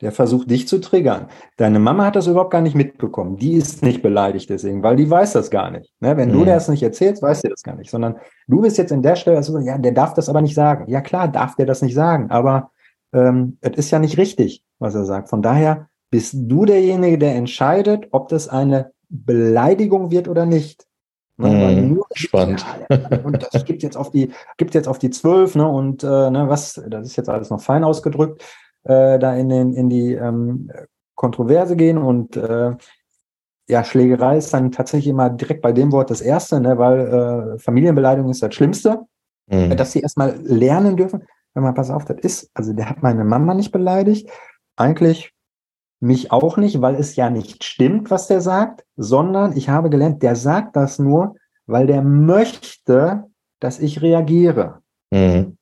[0.00, 1.26] Der versucht dich zu triggern.
[1.56, 3.36] Deine Mama hat das überhaupt gar nicht mitbekommen.
[3.36, 5.92] Die ist nicht beleidigt deswegen, weil die weiß das gar nicht.
[5.98, 6.16] Ne?
[6.16, 6.34] Wenn mhm.
[6.34, 7.90] du das nicht erzählst, weiß sie das gar nicht.
[7.90, 8.16] Sondern
[8.46, 10.88] du bist jetzt in der Stelle, also, ja, der darf das aber nicht sagen.
[10.88, 12.70] Ja klar, darf der das nicht sagen, aber
[13.12, 15.30] ähm, es ist ja nicht richtig, was er sagt.
[15.30, 20.86] Von daher bist du derjenige, der entscheidet, ob das eine Beleidigung wird oder nicht.
[21.36, 22.66] Ne, mm, spannend.
[22.90, 25.68] Ja, und das gibt jetzt auf die, gibt jetzt auf die zwölf, ne?
[25.68, 28.42] Und äh, ne, was, das ist jetzt alles noch fein ausgedrückt,
[28.82, 30.70] äh, da in den, in die ähm,
[31.14, 32.74] Kontroverse gehen und äh,
[33.68, 37.58] ja, Schlägerei ist dann tatsächlich immer direkt bei dem Wort das erste, ne, weil äh,
[37.58, 39.02] Familienbeleidigung ist das Schlimmste,
[39.46, 39.76] mm.
[39.76, 41.22] dass sie erstmal lernen dürfen.
[41.54, 44.28] Wenn man pass auf, das ist, also der hat meine Mama nicht beleidigt.
[44.76, 45.32] Eigentlich
[46.00, 50.22] mich auch nicht, weil es ja nicht stimmt, was der sagt, sondern ich habe gelernt,
[50.22, 51.34] der sagt das nur,
[51.66, 53.24] weil der möchte,
[53.60, 54.80] dass ich reagiere.
[55.10, 55.56] Mhm.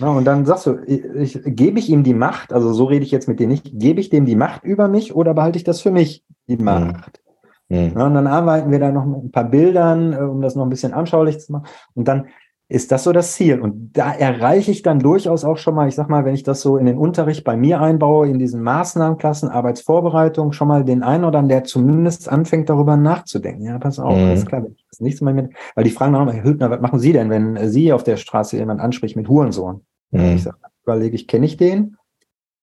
[0.00, 3.04] Na, und dann sagst du, ich, ich, gebe ich ihm die Macht, also so rede
[3.04, 5.64] ich jetzt mit dir nicht, gebe ich dem die Macht über mich oder behalte ich
[5.64, 6.64] das für mich, die mhm.
[6.64, 7.20] Macht?
[7.68, 7.92] Mhm.
[7.94, 10.64] Na, und dann arbeiten wir da noch mit ein paar Bildern, äh, um das noch
[10.64, 11.66] ein bisschen anschaulich zu machen.
[11.94, 12.26] Und dann
[12.72, 13.60] ist das so das Ziel.
[13.60, 16.62] Und da erreiche ich dann durchaus auch schon mal, ich sag mal, wenn ich das
[16.62, 21.24] so in den Unterricht bei mir einbaue, in diesen Maßnahmenklassen, Arbeitsvorbereitung, schon mal den einen
[21.24, 23.64] oder anderen, der zumindest anfängt, darüber nachzudenken.
[23.66, 24.24] Ja, pass auf, mhm.
[24.24, 26.70] alles klar, wenn ich das nächste Mal mit, weil die fragen dann auch, Herr Hübner,
[26.70, 29.84] was machen Sie denn, wenn Sie auf der Straße jemand anspricht mit Hurensohn?
[30.10, 30.36] Mhm.
[30.36, 31.98] Ich sage, überlege ich, kenne ich den?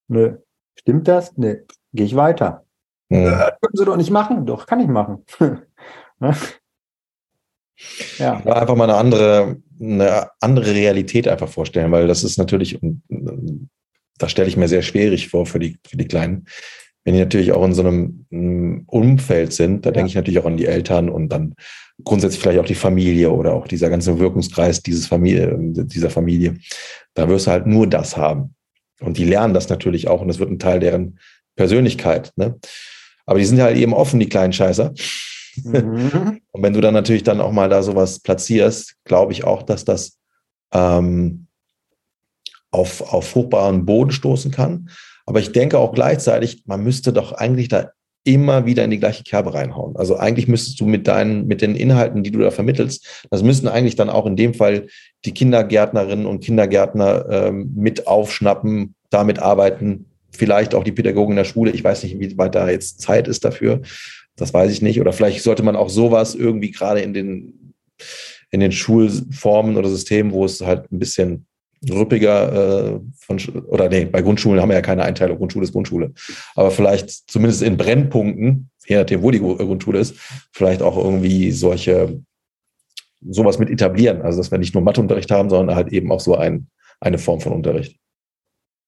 [0.08, 0.38] Nö.
[0.76, 1.38] Stimmt das?
[1.38, 1.58] Nö.
[1.94, 2.64] Gehe ich weiter.
[3.10, 3.28] Mhm.
[3.28, 4.48] Äh, können Sie doch nicht machen?
[4.48, 5.24] Doch, kann ich machen.
[6.22, 6.36] Ne?
[8.18, 8.34] Ja.
[8.34, 12.80] Einfach mal eine andere, eine andere Realität einfach vorstellen, weil das ist natürlich,
[14.18, 16.46] das stelle ich mir sehr schwierig vor für die, für die Kleinen.
[17.06, 19.94] Wenn die natürlich auch in so einem mm, Umfeld sind, da ja.
[19.94, 21.56] denke ich natürlich auch an die Eltern und dann
[22.04, 26.58] grundsätzlich vielleicht auch die Familie oder auch dieser ganze Wirkungskreis dieses Familie, dieser Familie.
[27.14, 28.56] Da wirst du halt nur das haben.
[29.00, 31.20] Und die lernen das natürlich auch und das wird ein Teil deren
[31.56, 32.34] Persönlichkeit.
[32.36, 32.60] Ne?
[33.26, 34.94] Aber die sind halt eben offen, die kleinen Scheißer.
[35.64, 36.42] Mhm.
[36.52, 39.86] Und wenn du dann natürlich dann auch mal da sowas platzierst, glaube ich auch, dass
[39.86, 40.18] das
[40.74, 41.48] ähm,
[42.72, 44.90] auf, auf fruchtbaren Boden stoßen kann.
[45.26, 47.92] Aber ich denke auch gleichzeitig, man müsste doch eigentlich da
[48.24, 49.96] immer wieder in die gleiche Kerbe reinhauen.
[49.96, 53.68] Also eigentlich müsstest du mit deinen, mit den Inhalten, die du da vermittelst, das müssten
[53.68, 54.88] eigentlich dann auch in dem Fall
[55.26, 61.44] die Kindergärtnerinnen und Kindergärtner ähm, mit aufschnappen, damit arbeiten, vielleicht auch die Pädagogen in der
[61.44, 61.72] Schule.
[61.72, 63.82] Ich weiß nicht, wie weit da jetzt Zeit ist dafür.
[64.40, 65.00] Das weiß ich nicht.
[65.02, 67.74] Oder vielleicht sollte man auch sowas irgendwie gerade in den,
[68.52, 71.46] in den Schulformen oder Systemen, wo es halt ein bisschen
[71.90, 76.14] rüppiger äh, von, oder nee, bei Grundschulen haben wir ja keine Einteilung, Grundschule ist Grundschule.
[76.56, 80.16] Aber vielleicht zumindest in Brennpunkten, je nachdem, wo die Grundschule ist,
[80.52, 82.22] vielleicht auch irgendwie solche,
[83.22, 84.22] sowas mit etablieren.
[84.22, 86.68] Also, dass wir nicht nur Matheunterricht haben, sondern halt eben auch so ein,
[87.00, 87.98] eine Form von Unterricht.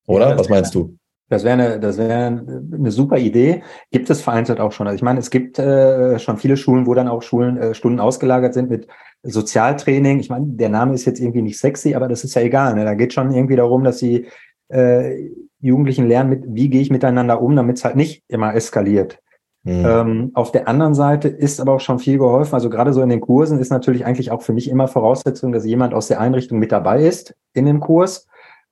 [0.08, 0.32] Oder?
[0.32, 0.97] Ja, Was meinst du?
[1.32, 3.63] Das wäre eine, das wäre eine super Idee.
[3.89, 4.88] Gibt es vereinzelt auch schon.
[4.88, 8.01] Also ich meine, es gibt äh, schon viele Schulen, wo dann auch Schulen äh, Stunden
[8.01, 8.88] ausgelagert sind mit
[9.23, 10.19] Sozialtraining.
[10.19, 12.75] Ich meine, der Name ist jetzt irgendwie nicht sexy, aber das ist ja egal.
[12.75, 12.84] Ne?
[12.84, 14.27] Da geht schon irgendwie darum, dass die
[14.67, 15.29] äh,
[15.61, 19.19] Jugendlichen lernen, mit, wie gehe ich miteinander um, damit es halt nicht immer eskaliert.
[19.63, 19.86] Mhm.
[19.86, 22.55] Ähm, auf der anderen Seite ist aber auch schon viel geholfen.
[22.55, 25.65] Also gerade so in den Kursen ist natürlich eigentlich auch für mich immer Voraussetzung, dass
[25.65, 28.27] jemand aus der Einrichtung mit dabei ist in dem Kurs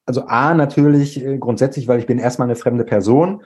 [0.10, 3.43] also A, natürlich äh, grundsätzlich, weil ich bin erstmal eine fremde Person.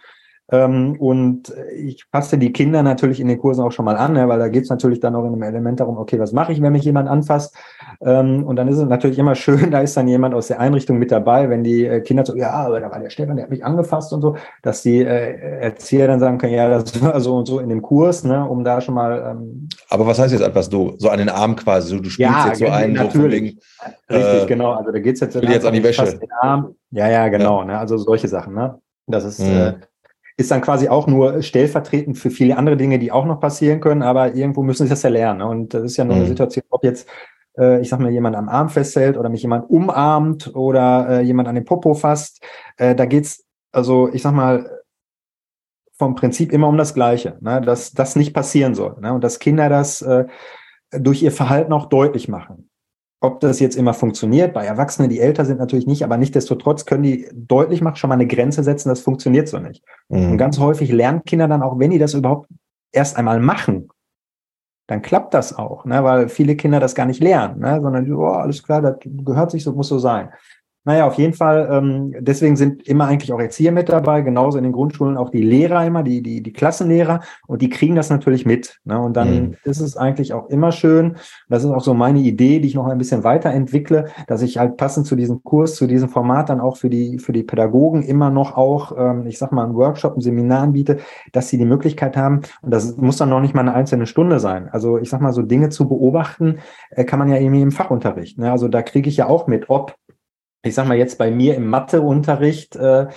[0.52, 4.28] Ähm, und ich passe die Kinder natürlich in den Kursen auch schon mal an, ne,
[4.28, 6.62] weil da geht es natürlich dann auch in einem Element darum, okay, was mache ich,
[6.62, 7.56] wenn mich jemand anfasst?
[8.02, 11.00] Ähm, und dann ist es natürlich immer schön, da ist dann jemand aus der Einrichtung
[11.00, 13.52] mit dabei, wenn die äh, Kinder so, ja, aber da war der Stefan, der hat
[13.52, 17.38] mich angefasst und so, dass die äh, Erzieher dann sagen können, ja, das war so
[17.38, 19.32] und so in dem Kurs, ne, um da schon mal.
[19.32, 20.94] Ähm, aber was heißt jetzt etwas du?
[20.98, 23.58] So an den Arm quasi, so, du spielst ja, jetzt so einen, natürlich.
[24.10, 24.74] so Richtig, äh, genau.
[24.74, 26.20] Also da geht es jetzt, jetzt an die Wäsche.
[26.92, 27.62] Ja, ja, genau.
[27.62, 27.66] Ja.
[27.66, 28.78] Ne, also solche Sachen, ne?
[29.08, 29.40] Das ist.
[29.40, 29.46] Mhm.
[29.46, 29.74] Äh,
[30.38, 34.02] ist dann quasi auch nur stellvertretend für viele andere Dinge, die auch noch passieren können,
[34.02, 35.40] aber irgendwo müssen sie das ja lernen.
[35.40, 35.48] Ne?
[35.48, 36.22] Und das ist ja nur mhm.
[36.22, 37.08] eine Situation, ob jetzt,
[37.58, 41.48] äh, ich sag mal, jemand am Arm festhält oder mich jemand umarmt oder äh, jemand
[41.48, 42.44] an den Popo fasst.
[42.78, 44.70] Äh, da geht's, also ich sag mal,
[45.98, 47.62] vom Prinzip immer um das Gleiche, ne?
[47.62, 49.00] dass das nicht passieren soll.
[49.00, 49.14] Ne?
[49.14, 50.26] Und dass Kinder das äh,
[50.92, 52.70] durch ihr Verhalten auch deutlich machen.
[53.24, 57.04] Ob das jetzt immer funktioniert, bei Erwachsenen, die älter sind, natürlich nicht, aber nichtdestotrotz können
[57.04, 59.82] die deutlich machen, schon mal eine Grenze setzen, das funktioniert so nicht.
[60.10, 60.32] Mhm.
[60.32, 62.50] Und ganz häufig lernen Kinder dann auch, wenn die das überhaupt
[62.92, 63.88] erst einmal machen,
[64.88, 66.04] dann klappt das auch, ne?
[66.04, 67.80] weil viele Kinder das gar nicht lernen, ne?
[67.82, 70.30] sondern, oh, alles klar, das gehört sich so, muss so sein.
[70.86, 71.70] Naja, auf jeden Fall.
[71.72, 75.42] Ähm, deswegen sind immer eigentlich auch Erzieher mit dabei, genauso in den Grundschulen auch die
[75.42, 78.80] Lehrer immer, die, die, die Klassenlehrer und die kriegen das natürlich mit.
[78.84, 79.00] Ne?
[79.00, 79.56] Und dann mhm.
[79.64, 81.16] ist es eigentlich auch immer schön.
[81.48, 84.76] Das ist auch so meine Idee, die ich noch ein bisschen weiterentwickle, dass ich halt
[84.76, 88.30] passend zu diesem Kurs, zu diesem Format dann auch für die, für die Pädagogen immer
[88.30, 90.98] noch auch, ähm, ich sag mal, einen Workshop, ein Seminar anbiete,
[91.32, 94.40] dass sie die Möglichkeit haben, und das muss dann noch nicht mal eine einzelne Stunde
[94.40, 94.68] sein.
[94.70, 96.58] Also ich sag mal, so Dinge zu beobachten,
[96.90, 98.38] äh, kann man ja irgendwie im Fachunterricht.
[98.38, 98.52] Ne?
[98.52, 99.96] Also da kriege ich ja auch mit, ob
[100.64, 103.08] ich sag mal jetzt bei mir im Matheunterricht äh,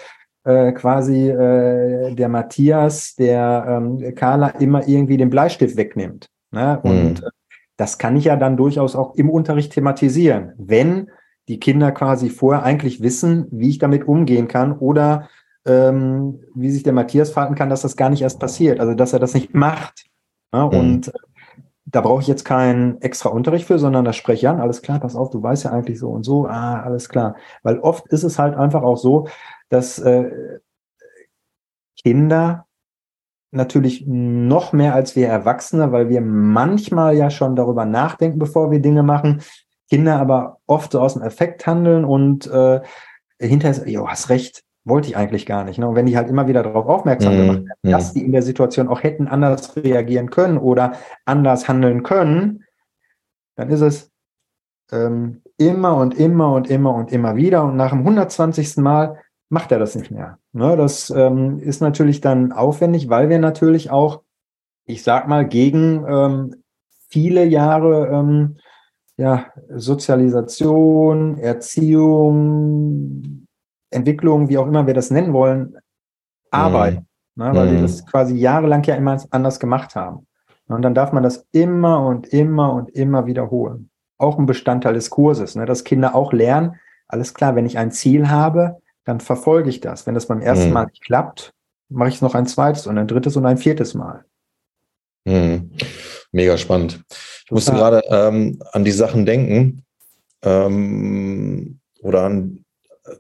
[0.45, 6.29] äh, quasi äh, der Matthias, der ähm, Carla immer irgendwie den Bleistift wegnimmt.
[6.51, 6.79] Ne?
[6.83, 7.29] Und mhm.
[7.77, 11.11] das kann ich ja dann durchaus auch im Unterricht thematisieren, wenn
[11.49, 15.29] die Kinder quasi vorher eigentlich wissen, wie ich damit umgehen kann oder
[15.65, 19.13] ähm, wie sich der Matthias verhalten kann, dass das gar nicht erst passiert, also dass
[19.13, 20.07] er das nicht macht.
[20.53, 20.61] Ne?
[20.61, 20.79] Mhm.
[20.79, 21.13] Und
[21.87, 24.99] da brauche ich jetzt keinen extra Unterricht für, sondern das spreche ich an, alles klar,
[24.99, 27.37] pass auf, du weißt ja eigentlich so und so, ah, alles klar.
[27.63, 29.29] Weil oft ist es halt einfach auch so,
[29.69, 30.59] dass äh,
[31.97, 32.67] Kinder
[33.53, 38.81] natürlich noch mehr als wir Erwachsene, weil wir manchmal ja schon darüber nachdenken, bevor wir
[38.81, 39.43] Dinge machen,
[39.89, 42.81] Kinder aber oft so aus dem Effekt handeln und äh,
[43.39, 45.79] hinterher, jo, hast recht, wollte ich eigentlich gar nicht.
[45.79, 45.89] Ne?
[45.89, 48.43] Und wenn die halt immer wieder darauf aufmerksam mm, gemacht werden, dass die in der
[48.43, 50.93] Situation auch hätten anders reagieren können oder
[51.25, 52.65] anders handeln können,
[53.57, 54.13] dann ist es
[54.93, 57.65] ähm, immer und immer und immer und immer wieder.
[57.65, 58.77] Und nach dem 120.
[58.77, 59.19] Mal
[59.49, 60.39] macht er das nicht mehr.
[60.53, 60.77] Ne?
[60.77, 64.23] Das ähm, ist natürlich dann aufwendig, weil wir natürlich auch,
[64.85, 66.63] ich sag mal, gegen ähm,
[67.09, 68.59] viele Jahre ähm,
[69.17, 73.46] ja, Sozialisation, Erziehung,
[73.97, 75.77] Entwicklung, wie auch immer wir das nennen wollen,
[76.51, 77.07] arbeiten.
[77.35, 77.45] Mhm.
[77.45, 77.73] Ne, weil mhm.
[77.73, 80.27] wir das quasi jahrelang ja immer anders gemacht haben.
[80.69, 83.91] Und dann darf man das immer und immer und immer wiederholen.
[84.19, 86.77] Auch ein Bestandteil des Kurses, ne, dass Kinder auch lernen,
[87.09, 90.07] alles klar, wenn ich ein Ziel habe, dann verfolge ich das.
[90.07, 90.73] Wenn das beim ersten mhm.
[90.73, 91.53] Mal nicht klappt,
[91.89, 94.25] mache ich es noch ein zweites und ein drittes und ein viertes Mal.
[95.25, 95.71] Mhm.
[96.33, 97.05] Mega spannend.
[97.45, 99.85] Ich musste gerade ähm, an die Sachen denken
[100.43, 102.65] ähm, oder an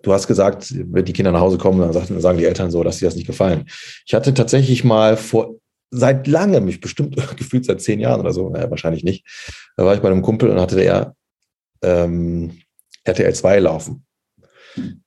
[0.02, 2.98] du hast gesagt, wenn die Kinder nach Hause kommen, dann sagen die Eltern so, dass
[2.98, 3.66] sie das nicht gefallen.
[4.06, 5.56] Ich hatte tatsächlich mal vor
[5.90, 9.24] seit langem, mich bestimmt gefühlt seit zehn Jahren oder so, naja, wahrscheinlich nicht,
[9.76, 11.14] da war ich bei einem Kumpel und hatte der
[11.82, 12.58] ähm,
[13.04, 14.04] RTL 2 laufen.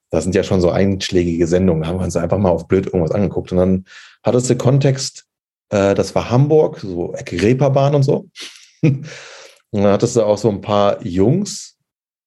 [0.10, 2.88] Das sind ja schon so einschlägige Sendungen, da haben wir uns einfach mal auf blöd
[2.88, 3.86] irgendwas angeguckt und dann
[4.24, 5.26] hattest du Kontext,
[5.70, 8.30] äh, das war Hamburg, so Ecke Reeperbahn und so.
[8.82, 9.06] und
[9.72, 11.78] dann hattest du auch so ein paar Jungs,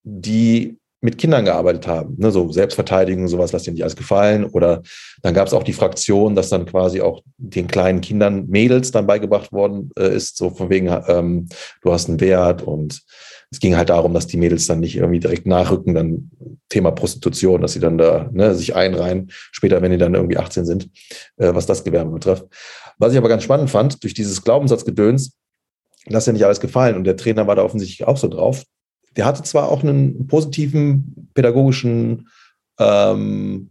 [0.03, 2.15] die mit Kindern gearbeitet haben.
[2.17, 4.45] Ne, so Selbstverteidigung, sowas, lass dir nicht alles gefallen.
[4.45, 4.81] Oder
[5.21, 9.05] dann gab es auch die Fraktion, dass dann quasi auch den kleinen Kindern Mädels dann
[9.05, 11.49] beigebracht worden äh, ist, so von wegen, ähm,
[11.81, 12.61] du hast einen Wert.
[12.61, 13.01] Und
[13.51, 16.31] es ging halt darum, dass die Mädels dann nicht irgendwie direkt nachrücken, dann
[16.69, 20.65] Thema Prostitution, dass sie dann da ne, sich einreihen, später, wenn die dann irgendwie 18
[20.65, 20.89] sind,
[21.35, 22.45] äh, was das Gewerbe betrifft.
[22.97, 25.33] Was ich aber ganz spannend fand, durch dieses Glaubenssatzgedöns,
[26.07, 26.95] lass dir nicht alles gefallen.
[26.95, 28.63] Und der Trainer war da offensichtlich auch so drauf
[29.15, 32.29] der hatte zwar auch einen positiven pädagogischen,
[32.79, 33.69] ähm,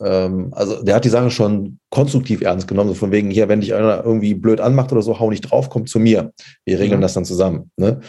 [0.00, 3.60] ähm, also der hat die Sache schon konstruktiv ernst genommen, so von wegen, hier, wenn
[3.60, 6.32] dich einer irgendwie blöd anmacht oder so, hau nicht drauf, komm zu mir.
[6.64, 7.02] Wir regeln mhm.
[7.02, 7.70] das dann zusammen.
[7.76, 8.00] Ne?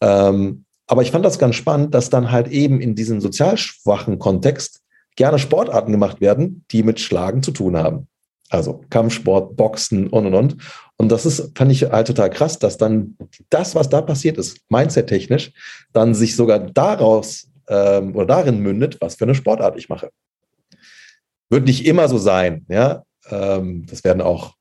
[0.00, 4.18] Ähm, aber ich fand das ganz spannend, dass dann halt eben in diesem sozial schwachen
[4.18, 4.82] Kontext
[5.16, 8.08] gerne Sportarten gemacht werden, die mit Schlagen zu tun haben.
[8.52, 10.56] Also Kampfsport, Boxen und und und.
[10.98, 13.16] Und das ist, fand ich halt total krass, dass dann
[13.48, 15.52] das, was da passiert ist, mindset-technisch,
[15.94, 20.10] dann sich sogar daraus ähm, oder darin mündet, was für eine Sportart ich mache.
[21.48, 23.04] Wird nicht immer so sein, ja.
[23.30, 24.52] Ähm, das werden auch,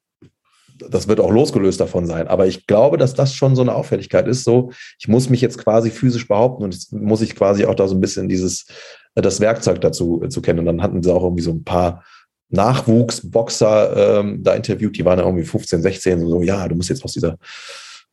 [0.89, 2.29] das wird auch losgelöst davon sein.
[2.29, 4.45] Aber ich glaube, dass das schon so eine Auffälligkeit ist.
[4.45, 7.89] So, ich muss mich jetzt quasi physisch behaupten und jetzt muss ich quasi auch da
[7.89, 8.67] so ein bisschen dieses,
[9.15, 10.59] äh, das Werkzeug dazu äh, zu kennen.
[10.59, 12.05] Und dann hatten sie auch irgendwie so ein paar
[12.51, 16.89] Nachwuchsboxer ähm, da interviewt, die waren ja irgendwie 15, 16, so, so ja, du musst
[16.89, 17.37] jetzt aus dieser,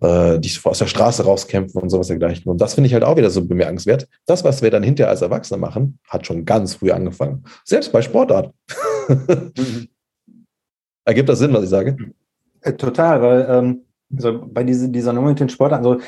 [0.00, 2.50] äh, die, aus der Straße rauskämpfen und sowas dergleichen.
[2.50, 4.08] Und das finde ich halt auch wieder so bemerkenswert.
[4.26, 7.44] Das, was wir dann hinterher als Erwachsene machen, hat schon ganz früh angefangen.
[7.64, 8.52] Selbst bei Sportart.
[9.08, 9.88] mhm.
[11.04, 11.96] Ergibt das Sinn, was ich sage?
[12.60, 13.84] Äh, total, weil ähm,
[14.14, 16.00] also bei diese, dieser Nummer mit den Sportarten, also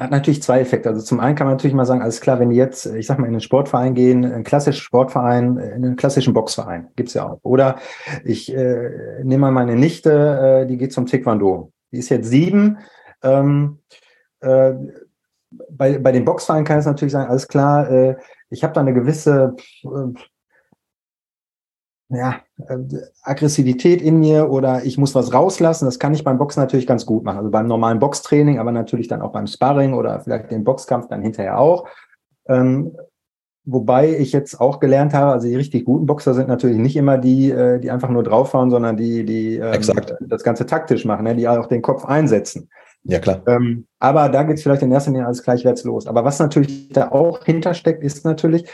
[0.00, 0.88] hat natürlich zwei Effekte.
[0.88, 3.18] Also zum einen kann man natürlich mal sagen, alles klar, wenn die jetzt, ich sag
[3.18, 7.40] mal, in einen Sportverein gehen, einen klassischen Sportverein, in einen klassischen Boxverein, gibt's ja auch.
[7.42, 7.76] Oder
[8.24, 11.72] ich äh, nehme mal meine Nichte, äh, die geht zum Taekwondo.
[11.92, 12.78] Die ist jetzt sieben.
[13.22, 13.78] Ähm,
[14.40, 14.72] äh,
[15.70, 18.16] bei, bei den Boxvereinen kann es natürlich sagen, alles klar, äh,
[18.50, 19.88] ich habe da eine gewisse äh,
[22.08, 22.78] ja, äh,
[23.22, 25.86] Aggressivität in mir oder ich muss was rauslassen.
[25.86, 27.38] Das kann ich beim Boxen natürlich ganz gut machen.
[27.38, 31.22] Also beim normalen Boxtraining, aber natürlich dann auch beim Sparring oder vielleicht den Boxkampf dann
[31.22, 31.88] hinterher auch.
[32.48, 32.96] Ähm,
[33.64, 37.18] wobei ich jetzt auch gelernt habe, also die richtig guten Boxer sind natürlich nicht immer
[37.18, 39.82] die, äh, die einfach nur draufhauen, sondern die, die ähm,
[40.20, 41.34] das Ganze taktisch machen, ne?
[41.34, 42.68] die auch den Kopf einsetzen.
[43.02, 43.42] Ja, klar.
[43.46, 46.06] Ähm, aber da geht es vielleicht in erster Linie alles gleich los.
[46.06, 48.68] Aber was natürlich da auch hintersteckt, ist natürlich,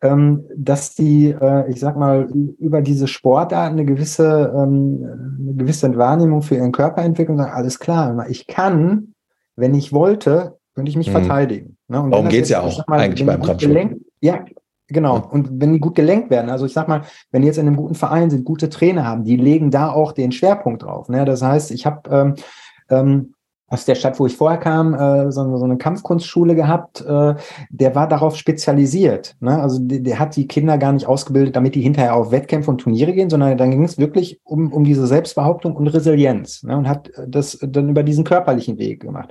[0.00, 2.28] dass die, äh, ich sag mal,
[2.58, 7.54] über diese Sportart eine gewisse, ähm, eine gewisse Wahrnehmung für ihren Körper entwickeln und sagen,
[7.54, 9.14] alles klar, ich kann,
[9.56, 11.12] wenn ich wollte, könnte ich mich mhm.
[11.12, 11.76] verteidigen.
[11.88, 12.00] Ne?
[12.00, 13.96] Und Darum geht es ja auch mal, eigentlich beim Kampfsport.
[14.20, 14.44] Ja,
[14.88, 15.16] Genau.
[15.16, 15.22] Ja.
[15.24, 17.76] Und wenn die gut gelenkt werden, also ich sag mal, wenn die jetzt in einem
[17.76, 21.08] guten Verein sind, gute Trainer haben, die legen da auch den Schwerpunkt drauf.
[21.08, 21.24] Ne?
[21.24, 22.34] Das heißt, ich habe ähm,
[22.88, 23.34] ähm,
[23.68, 27.34] aus der Stadt, wo ich vorher kam, äh, so, so eine Kampfkunstschule gehabt, äh,
[27.70, 29.36] der war darauf spezialisiert.
[29.40, 29.60] Ne?
[29.60, 32.78] Also der, der hat die Kinder gar nicht ausgebildet, damit die hinterher auf Wettkämpfe und
[32.78, 36.76] Turniere gehen, sondern dann ging es wirklich um, um diese Selbstbehauptung und Resilienz ne?
[36.76, 39.30] und hat das dann über diesen körperlichen Weg gemacht.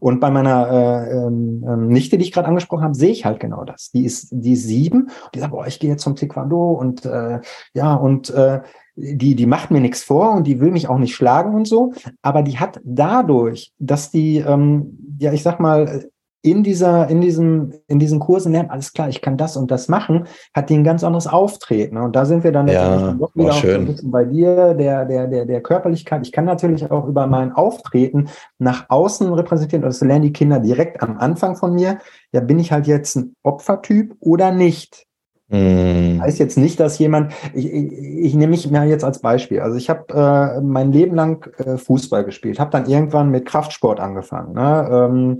[0.00, 3.38] Und bei meiner äh, ähm, ähm Nichte, die ich gerade angesprochen habe, sehe ich halt
[3.38, 3.90] genau das.
[3.92, 7.40] Die ist, die ist sieben die sagt, boah, ich gehe jetzt zum Taekwondo und äh,
[7.72, 8.60] ja, und äh,
[8.96, 11.92] die, die macht mir nichts vor und die will mich auch nicht schlagen und so,
[12.22, 16.06] aber die hat dadurch, dass die, ähm, ja, ich sag mal,
[16.44, 19.88] in dieser, in diesem, in diesen Kursen lernt, alles klar, ich kann das und das
[19.88, 21.96] machen, hat die ein ganz anderes Auftreten.
[21.96, 25.06] Und da sind wir dann ja, doch wieder auch so ein bisschen bei dir, der,
[25.06, 26.20] der, der, der Körperlichkeit.
[26.26, 28.28] Ich kann natürlich auch über mein Auftreten
[28.58, 29.82] nach außen repräsentieren.
[29.82, 31.98] Das lernen die Kinder direkt am Anfang von mir.
[32.30, 35.06] Ja, bin ich halt jetzt ein Opfertyp oder nicht?
[35.48, 36.20] Mm.
[36.20, 39.60] Heißt jetzt nicht, dass jemand, ich, ich, ich nehme mich mal jetzt als Beispiel.
[39.60, 44.00] Also ich habe äh, mein Leben lang äh, Fußball gespielt, habe dann irgendwann mit Kraftsport
[44.00, 44.54] angefangen.
[44.54, 44.88] Ne?
[44.90, 45.38] Ähm,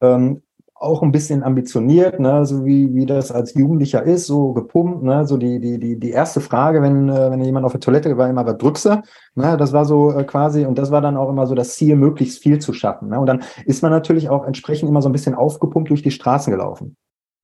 [0.00, 0.42] ähm,
[0.84, 5.26] auch ein bisschen ambitioniert, ne, so wie, wie das als Jugendlicher ist, so gepumpt, ne,
[5.26, 8.28] so die, die, die, die erste Frage, wenn, äh, wenn jemand auf der Toilette war,
[8.28, 9.02] immer, was drückst du?
[9.34, 11.96] Ne, das war so äh, quasi, und das war dann auch immer so das Ziel,
[11.96, 13.08] möglichst viel zu schaffen.
[13.08, 16.10] Ne, und dann ist man natürlich auch entsprechend immer so ein bisschen aufgepumpt durch die
[16.10, 16.96] Straßen gelaufen.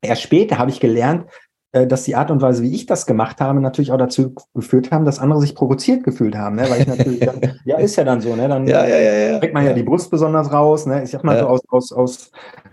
[0.03, 1.27] Erst später habe ich gelernt,
[1.73, 5.05] dass die Art und Weise, wie ich das gemacht habe, natürlich auch dazu geführt haben,
[5.05, 6.65] dass andere sich provoziert gefühlt haben, ne?
[6.69, 8.49] weil ich natürlich, dann, ja, ist ja dann so, ne?
[8.49, 9.39] dann ja, ja, ja, ja.
[9.39, 11.05] kriegt man ja die Brust besonders raus, ne?
[11.05, 12.31] ich sag mal so aus, aus, aus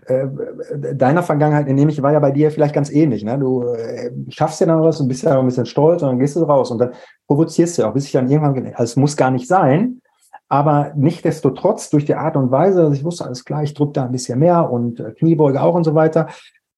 [0.08, 0.26] äh,
[0.95, 3.38] deiner Vergangenheit, nehme ich, war ja bei dir vielleicht ganz ähnlich, ne?
[3.38, 6.20] du äh, schaffst ja dann was und bist ja auch ein bisschen stolz und dann
[6.20, 6.91] gehst du raus und dann
[7.28, 10.02] provozierst du ja auch, bis ich dann irgendwann, also es muss gar nicht sein,
[10.50, 14.06] aber nichtdestotrotz, durch die Art und Weise, also ich wusste alles klar, ich drücke da
[14.06, 16.30] ein bisschen mehr und äh, Kniebeuge auch und so weiter,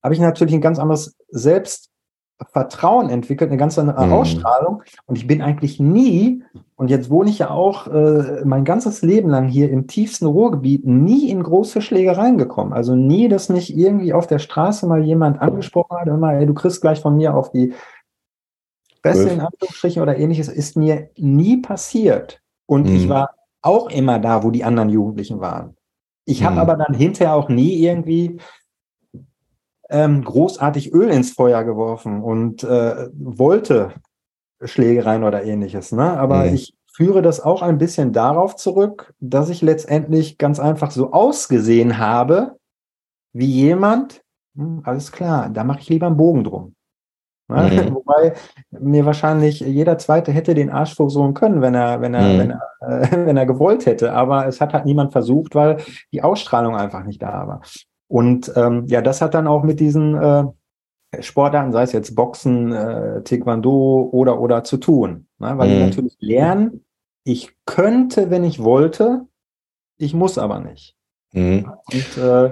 [0.03, 1.89] habe ich natürlich ein ganz anderes Selbst
[2.47, 4.13] Vertrauen entwickelt, eine ganz andere mhm.
[4.13, 4.83] Ausstrahlung.
[5.05, 6.43] Und ich bin eigentlich nie,
[6.75, 10.85] und jetzt wohne ich ja auch äh, mein ganzes Leben lang hier im tiefsten Ruhrgebiet,
[10.85, 12.73] nie in große Schlägereien gekommen.
[12.73, 16.53] Also nie, dass mich irgendwie auf der Straße mal jemand angesprochen hat, immer, ey, du
[16.53, 17.73] kriegst gleich von mir auf die
[19.01, 22.41] Fresse in Anführungsstrichen oder ähnliches, ist mir nie passiert.
[22.65, 22.95] Und mhm.
[22.95, 25.75] ich war auch immer da, wo die anderen Jugendlichen waren.
[26.25, 26.61] Ich habe mhm.
[26.61, 28.39] aber dann hinterher auch nie irgendwie
[29.89, 33.93] ähm, großartig Öl ins Feuer geworfen und äh, wollte
[34.63, 35.91] Schlägereien oder ähnliches.
[35.91, 36.17] Ne?
[36.17, 36.55] Aber mhm.
[36.55, 41.97] ich führe das auch ein bisschen darauf zurück, dass ich letztendlich ganz einfach so ausgesehen
[41.97, 42.57] habe,
[43.33, 44.21] wie jemand,
[44.55, 46.75] hm, alles klar, da mache ich lieber einen Bogen drum.
[47.47, 47.87] Ne?
[47.87, 47.95] Mhm.
[47.95, 48.33] Wobei
[48.71, 52.39] mir wahrscheinlich jeder Zweite hätte den Arsch versuchen können, wenn er, wenn er, mhm.
[52.39, 54.13] wenn er, äh, wenn er gewollt hätte.
[54.13, 55.77] Aber es hat halt niemand versucht, weil
[56.11, 57.61] die Ausstrahlung einfach nicht da war.
[58.09, 60.43] Und ähm, ja, das hat dann auch mit diesen äh,
[61.21, 65.27] Sportarten, sei es jetzt Boxen, äh, Taekwondo oder oder zu tun.
[65.37, 65.53] Ne?
[65.57, 65.73] Weil mhm.
[65.73, 66.85] die natürlich lernen,
[67.23, 69.27] ich könnte, wenn ich wollte,
[69.97, 70.95] ich muss aber nicht.
[71.33, 71.71] Mhm.
[71.93, 72.51] Und äh,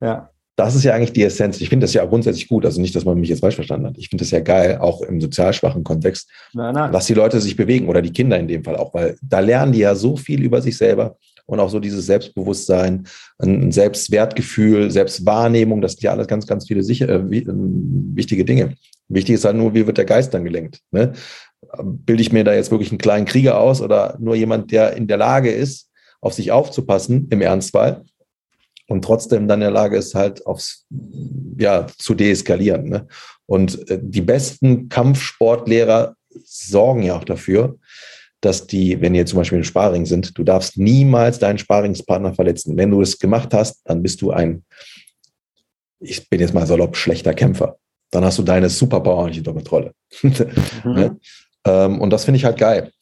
[0.00, 0.30] ja.
[0.56, 1.60] Das ist ja eigentlich die Essenz.
[1.60, 2.64] Ich finde das ja grundsätzlich gut.
[2.64, 3.98] Also nicht, dass man mich jetzt falsch verstanden hat.
[3.98, 6.92] Ich finde das ja geil, auch im sozial schwachen Kontext, nein, nein.
[6.92, 9.72] dass die Leute sich bewegen oder die Kinder in dem Fall auch, weil da lernen
[9.72, 11.16] die ja so viel über sich selber
[11.46, 13.06] und auch so dieses Selbstbewusstsein,
[13.38, 18.74] ein Selbstwertgefühl, Selbstwahrnehmung, das sind ja alles ganz, ganz viele sicher, äh, ähm, wichtige Dinge.
[19.08, 20.80] Wichtig ist halt nur, wie wird der Geist dann gelenkt?
[20.90, 21.12] Ne?
[21.82, 25.06] Bilde ich mir da jetzt wirklich einen kleinen Krieger aus oder nur jemand, der in
[25.06, 25.90] der Lage ist,
[26.20, 28.04] auf sich aufzupassen, im Ernstfall,
[28.86, 30.86] und trotzdem dann in der Lage ist, halt aufs,
[31.58, 32.88] ja, zu deeskalieren.
[32.88, 33.06] Ne?
[33.46, 37.78] Und äh, die besten Kampfsportlehrer sorgen ja auch dafür,
[38.44, 42.76] dass die, wenn ihr zum Beispiel im Sparring sind, du darfst niemals deinen Sparingspartner verletzen.
[42.76, 44.64] Wenn du es gemacht hast, dann bist du ein,
[46.00, 47.78] ich bin jetzt mal salopp, schlechter Kämpfer.
[48.10, 49.92] Dann hast du deine Superpower nicht unter Kontrolle.
[50.22, 50.92] Mhm.
[50.92, 51.18] ne?
[51.66, 52.92] ähm, und das finde ich halt geil.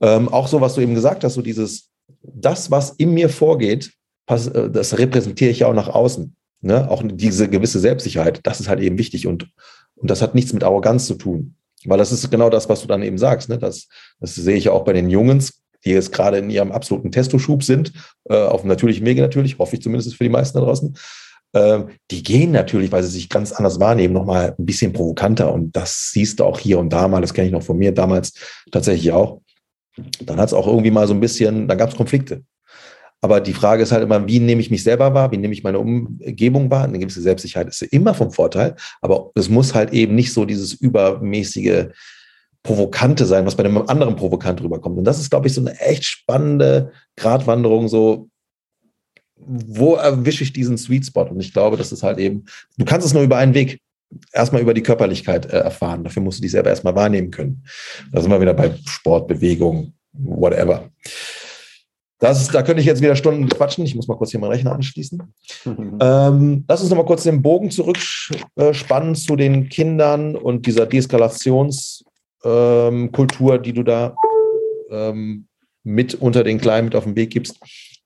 [0.00, 1.88] Ähm, auch so, was du eben gesagt hast, so dieses,
[2.22, 3.92] das, was in mir vorgeht,
[4.26, 6.36] äh, das repräsentiere ich ja auch nach außen.
[6.60, 6.90] Ne?
[6.90, 9.48] Auch diese gewisse Selbstsicherheit, das ist halt eben wichtig und,
[9.94, 11.56] und das hat nichts mit Arroganz zu tun.
[11.86, 13.48] Weil das ist genau das, was du dann eben sagst.
[13.48, 13.58] Ne?
[13.58, 13.88] Das,
[14.20, 17.64] das sehe ich ja auch bei den Jungs, die jetzt gerade in ihrem absoluten Testoschub
[17.64, 17.92] sind,
[18.28, 20.96] äh, auf dem natürlichen Wege natürlich, hoffe ich zumindest für die meisten da draußen.
[21.54, 25.52] ähm, die gehen natürlich, weil sie sich ganz anders wahrnehmen, nochmal ein bisschen provokanter.
[25.52, 27.92] Und das siehst du auch hier und da mal, das kenne ich noch von mir
[27.92, 28.32] damals
[28.70, 29.40] tatsächlich auch.
[30.20, 32.42] Dann hat es auch irgendwie mal so ein bisschen, da gab es Konflikte.
[33.24, 35.62] Aber die Frage ist halt immer, wie nehme ich mich selber wahr, wie nehme ich
[35.62, 36.84] meine Umgebung wahr?
[36.84, 40.74] Eine gewisse Selbstsicherheit ist immer vom Vorteil, aber es muss halt eben nicht so dieses
[40.74, 41.86] übermäßige
[42.64, 44.98] Provokante sein, was bei einem anderen provokant rüberkommt.
[44.98, 48.28] Und das ist, glaube ich, so eine echt spannende Gratwanderung, so
[49.44, 51.22] wo erwische ich diesen Sweet Spot?
[51.22, 52.44] Und ich glaube, das ist halt eben,
[52.78, 53.80] du kannst es nur über einen Weg
[54.32, 56.04] erstmal über die Körperlichkeit äh, erfahren.
[56.04, 57.64] Dafür musst du dich selber erstmal wahrnehmen können.
[58.12, 60.90] Da sind wir wieder bei Sport, Bewegung, whatever.
[62.22, 63.84] Das da könnte ich jetzt wieder Stunden quatschen.
[63.84, 65.20] Ich muss mal kurz hier meinen Rechner anschließen.
[65.66, 73.54] Ähm, lass uns noch mal kurz den Bogen zurückspannen zu den Kindern und dieser Deeskalationskultur,
[73.54, 74.14] ähm, die du da
[74.90, 75.48] ähm,
[75.82, 77.58] mit unter den Kleinen mit auf den Weg gibst.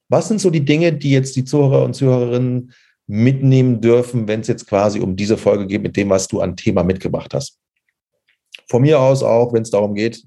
[0.09, 2.73] Was sind so die Dinge, die jetzt die Zuhörer und Zuhörerinnen
[3.07, 6.57] mitnehmen dürfen, wenn es jetzt quasi um diese Folge geht mit dem, was du an
[6.57, 7.59] Thema mitgebracht hast?
[8.67, 10.25] Von mir aus auch, wenn es darum geht,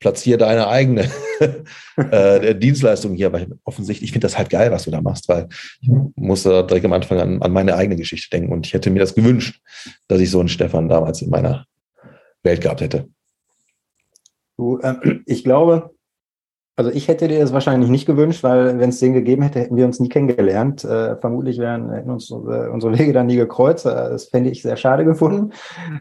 [0.00, 1.08] platziere deine eigene
[1.96, 5.48] äh, Dienstleistung hier, weil offensichtlich, ich finde das halt geil, was du da machst, weil
[5.80, 8.98] ich musste direkt am Anfang an, an meine eigene Geschichte denken und ich hätte mir
[8.98, 9.60] das gewünscht,
[10.08, 11.66] dass ich so einen Stefan damals in meiner
[12.42, 13.08] Welt gehabt hätte.
[14.56, 15.90] Du, äh, ich glaube,
[16.80, 19.76] also ich hätte dir das wahrscheinlich nicht gewünscht, weil wenn es den gegeben hätte, hätten
[19.76, 20.82] wir uns nie kennengelernt.
[20.82, 23.84] Äh, vermutlich wären hätten uns äh, unsere Wege dann nie gekreuzt.
[23.84, 25.52] Äh, das fände ich sehr schade gefunden.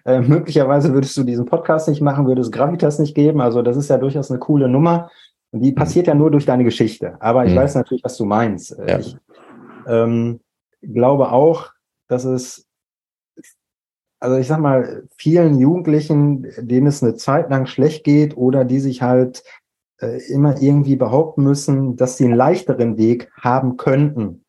[0.05, 3.41] Äh, möglicherweise würdest du diesen Podcast nicht machen, würde es Gravitas nicht geben.
[3.41, 5.11] Also das ist ja durchaus eine coole Nummer.
[5.51, 7.17] Und die passiert ja nur durch deine Geschichte.
[7.19, 7.57] Aber ich mhm.
[7.57, 8.77] weiß natürlich, was du meinst.
[8.87, 8.99] Ja.
[8.99, 9.17] Ich
[9.85, 10.39] ähm,
[10.81, 11.71] glaube auch,
[12.07, 12.69] dass es
[14.21, 18.79] also ich sag mal, vielen Jugendlichen, denen es eine Zeit lang schlecht geht oder die
[18.79, 19.43] sich halt
[20.01, 24.45] äh, immer irgendwie behaupten müssen, dass sie einen leichteren Weg haben könnten.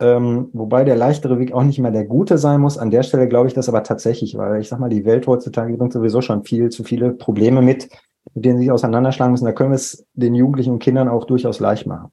[0.00, 2.78] Ähm, wobei der leichtere Weg auch nicht mehr der gute sein muss.
[2.78, 5.76] An der Stelle glaube ich das aber tatsächlich, weil ich sag mal, die Welt heutzutage
[5.76, 7.90] bringt sowieso schon viel zu viele Probleme mit,
[8.34, 9.44] mit denen sie sich auseinanderschlagen müssen.
[9.44, 12.10] Da können wir es den Jugendlichen und Kindern auch durchaus leicht machen.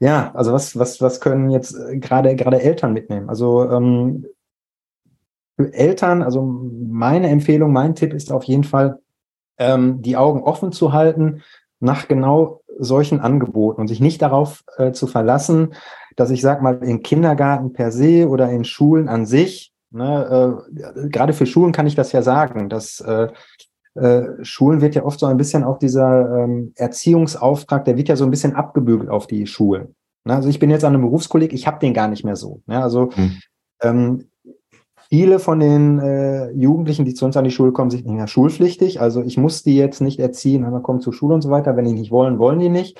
[0.00, 3.28] Ja, also was, was, was können jetzt äh, gerade, gerade Eltern mitnehmen?
[3.28, 4.26] Also ähm,
[5.56, 8.98] für Eltern, also meine Empfehlung, mein Tipp ist auf jeden Fall,
[9.58, 11.42] ähm, die Augen offen zu halten
[11.80, 15.74] nach genau solchen Angeboten und sich nicht darauf äh, zu verlassen,
[16.16, 21.08] dass ich sag mal in Kindergarten per se oder in Schulen an sich, ne, äh,
[21.08, 23.28] gerade für Schulen kann ich das ja sagen, dass äh,
[23.94, 28.16] äh, Schulen wird ja oft so ein bisschen auch dieser ähm, Erziehungsauftrag, der wird ja
[28.16, 29.94] so ein bisschen abgebügelt auf die Schulen.
[30.24, 30.34] Ne?
[30.34, 32.62] Also ich bin jetzt an einem Berufskolleg, ich habe den gar nicht mehr so.
[32.66, 32.82] Ne?
[32.82, 33.40] Also hm.
[33.82, 34.28] ähm,
[35.08, 38.26] Viele von den äh, Jugendlichen, die zu uns an die Schule kommen, sind nicht mehr
[38.26, 39.00] schulpflichtig.
[39.00, 41.76] Also ich muss die jetzt nicht erziehen, aber kommen zur Schule und so weiter.
[41.76, 42.98] Wenn die nicht wollen, wollen die nicht.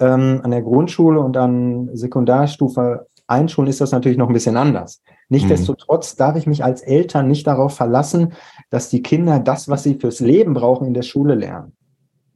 [0.00, 5.00] Ähm, an der Grundschule und an Sekundarstufe Einschulen ist das natürlich noch ein bisschen anders.
[5.28, 8.32] Nichtsdestotrotz darf ich mich als Eltern nicht darauf verlassen,
[8.68, 11.72] dass die Kinder das, was sie fürs Leben brauchen, in der Schule lernen.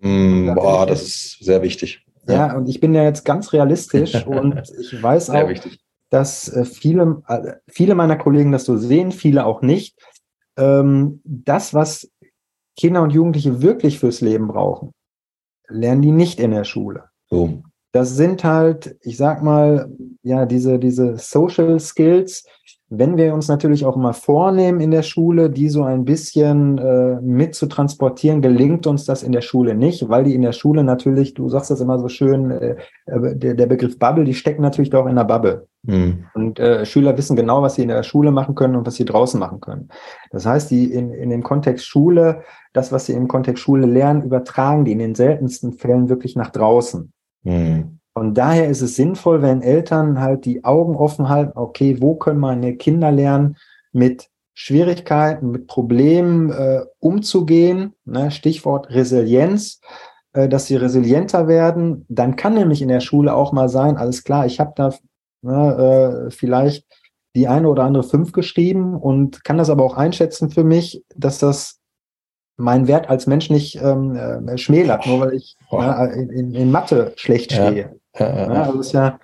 [0.01, 2.07] Mm, boah, das ist sehr wichtig.
[2.27, 2.35] Ja.
[2.49, 5.81] ja, und ich bin ja jetzt ganz realistisch und ich weiß auch, wichtig
[6.17, 9.99] dass äh, viele, äh, viele meiner Kollegen das so sehen, viele auch nicht.
[10.57, 12.11] Ähm, das, was
[12.75, 14.93] Kinder und Jugendliche wirklich fürs Leben brauchen,
[15.69, 17.11] lernen die nicht in der Schule.
[17.29, 17.63] So.
[17.97, 19.91] Das sind halt, ich sag mal,
[20.23, 22.47] ja, diese, diese Social Skills,
[22.91, 27.19] wenn wir uns natürlich auch mal vornehmen in der Schule, die so ein bisschen äh,
[27.23, 30.85] mit zu transportieren, gelingt uns das in der Schule nicht, weil die in der Schule
[30.85, 32.77] natürlich, du sagst das immer so schön, äh,
[33.07, 35.67] äh der, der Begriff Bubble, die stecken natürlich doch in der Bubble.
[35.85, 36.27] Mhm.
[36.35, 39.07] Und äh, Schüler wissen genau, was sie in der Schule machen können und was sie
[39.07, 39.89] draußen machen können.
[40.33, 42.43] Das heißt, die in, in dem Kontext Schule,
[42.75, 46.51] das, was sie im Kontext Schule lernen, übertragen die in den seltensten Fällen wirklich nach
[46.51, 47.11] draußen.
[47.47, 48.01] Mhm.
[48.13, 52.41] Von daher ist es sinnvoll, wenn Eltern halt die Augen offen halten, okay, wo können
[52.41, 53.57] meine Kinder lernen,
[53.93, 58.31] mit Schwierigkeiten, mit Problemen äh, umzugehen, ne?
[58.31, 59.81] Stichwort Resilienz,
[60.33, 62.07] äh, dass sie resilienter werden.
[62.09, 64.95] Dann kann nämlich in der Schule auch mal sein, alles klar, ich habe da
[65.43, 66.87] ne, äh, vielleicht
[67.37, 71.39] die eine oder andere fünf geschrieben und kann das aber auch einschätzen für mich, dass
[71.39, 71.76] das
[72.57, 77.13] meinen Wert als Mensch nicht ähm, äh, schmälert, nur weil ich ne, in, in, Mathe
[77.17, 77.99] schlecht stehe.
[78.19, 78.63] Ja, ja, ja.
[78.63, 79.19] Also ist ja,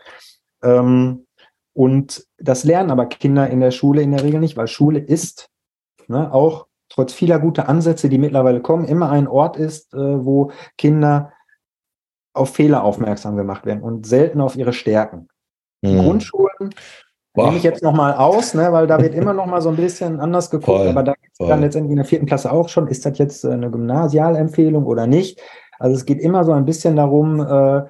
[0.63, 1.27] ähm,
[1.73, 5.49] und das lernen aber Kinder in der Schule in der Regel nicht, weil Schule ist
[6.09, 10.53] ne, auch trotz vieler guter Ansätze, die mittlerweile kommen, immer ein Ort ist, äh, wo
[10.77, 11.33] Kinder
[12.35, 15.29] auf Fehler aufmerksam gemacht werden und selten auf ihre Stärken.
[15.83, 16.05] Die hm.
[16.05, 16.75] Grundschulen
[17.35, 17.47] Boah.
[17.47, 20.21] nehme ich jetzt nochmal aus, ne, weil da wird immer noch mal so ein bisschen
[20.21, 23.07] anders geguckt, voll, aber da ist dann letztendlich in der vierten Klasse auch schon, ist
[23.07, 25.41] das jetzt äh, eine Gymnasialempfehlung oder nicht?
[25.79, 27.85] Also es geht immer so ein bisschen darum, äh,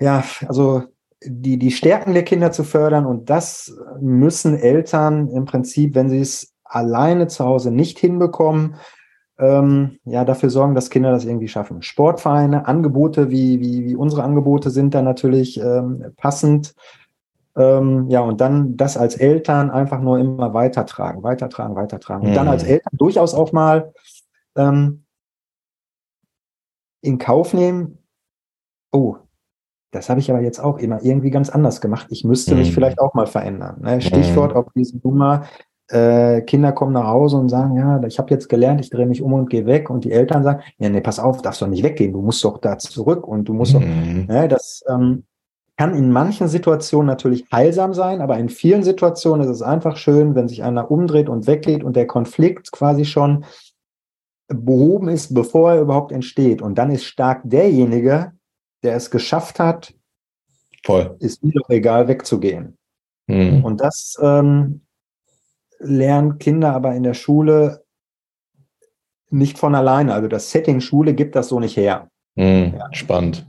[0.00, 0.84] ja, also
[1.22, 6.20] die, die Stärken der Kinder zu fördern und das müssen Eltern im Prinzip, wenn sie
[6.20, 8.76] es alleine zu Hause nicht hinbekommen,
[9.38, 11.82] ähm, ja, dafür sorgen, dass Kinder das irgendwie schaffen.
[11.82, 16.74] Sportvereine, Angebote wie, wie, wie unsere Angebote sind da natürlich ähm, passend.
[17.60, 22.28] Ähm, ja, und dann das als Eltern einfach nur immer weitertragen, weitertragen, weitertragen.
[22.28, 22.70] Und dann als mhm.
[22.70, 23.92] Eltern durchaus auch mal
[24.56, 25.04] ähm,
[27.02, 27.98] in Kauf nehmen,
[28.92, 29.16] oh,
[29.90, 32.06] das habe ich aber jetzt auch immer irgendwie ganz anders gemacht.
[32.10, 32.74] Ich müsste mich mhm.
[32.74, 33.80] vielleicht auch mal verändern.
[33.82, 34.00] Ne?
[34.00, 34.56] Stichwort mhm.
[34.56, 35.44] auf diesen Nummer,
[35.88, 39.20] äh, Kinder kommen nach Hause und sagen, ja, ich habe jetzt gelernt, ich drehe mich
[39.20, 39.90] um und gehe weg.
[39.90, 42.58] Und die Eltern sagen, ja, nee, pass auf, darfst doch nicht weggehen, du musst doch
[42.58, 44.26] da zurück und du musst mhm.
[44.28, 45.24] doch, ne, das ähm,
[45.80, 50.34] kann in manchen Situationen natürlich heilsam sein, aber in vielen Situationen ist es einfach schön,
[50.34, 53.46] wenn sich einer umdreht und weggeht und der Konflikt quasi schon
[54.46, 56.60] behoben ist, bevor er überhaupt entsteht.
[56.60, 58.32] Und dann ist stark derjenige,
[58.82, 59.94] der es geschafft hat,
[60.84, 61.16] Voll.
[61.18, 62.76] ist mir doch egal, wegzugehen.
[63.26, 63.64] Mhm.
[63.64, 64.82] Und das ähm,
[65.78, 67.86] lernen Kinder aber in der Schule
[69.30, 70.12] nicht von alleine.
[70.12, 72.10] Also das Setting Schule gibt das so nicht her.
[72.34, 72.92] Mhm, ja.
[72.92, 73.46] Spannend.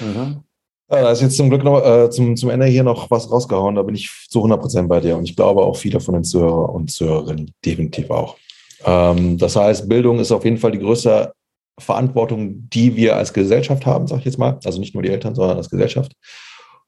[0.00, 0.42] Mhm.
[0.88, 3.74] Ja, da ist jetzt zum Glück noch äh, zum, zum Ende hier noch was rausgehauen.
[3.74, 5.16] Da bin ich zu 100% bei dir.
[5.16, 8.36] Und ich glaube auch viele von den Zuhörern und Zuhörerinnen definitiv auch.
[8.84, 11.32] Ähm, das heißt, Bildung ist auf jeden Fall die größte
[11.78, 14.60] Verantwortung, die wir als Gesellschaft haben, sage ich jetzt mal.
[14.64, 16.12] Also nicht nur die Eltern, sondern als Gesellschaft.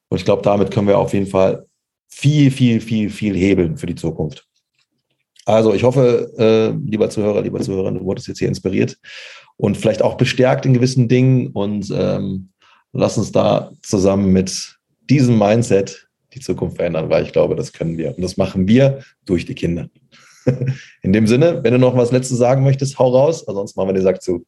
[0.09, 1.67] Und ich glaube, damit können wir auf jeden Fall
[2.09, 4.47] viel, viel, viel, viel hebeln für die Zukunft.
[5.45, 8.97] Also ich hoffe, äh, lieber Zuhörer, lieber Zuhörer, du wurdest jetzt hier inspiriert
[9.57, 12.51] und vielleicht auch bestärkt in gewissen Dingen und ähm,
[12.93, 14.79] lass uns da zusammen mit
[15.09, 18.15] diesem Mindset die Zukunft verändern, weil ich glaube, das können wir.
[18.15, 19.89] Und das machen wir durch die Kinder.
[21.03, 23.95] in dem Sinne, wenn du noch was Letztes sagen möchtest, hau raus, ansonsten machen wir
[23.95, 24.45] den Sack zu.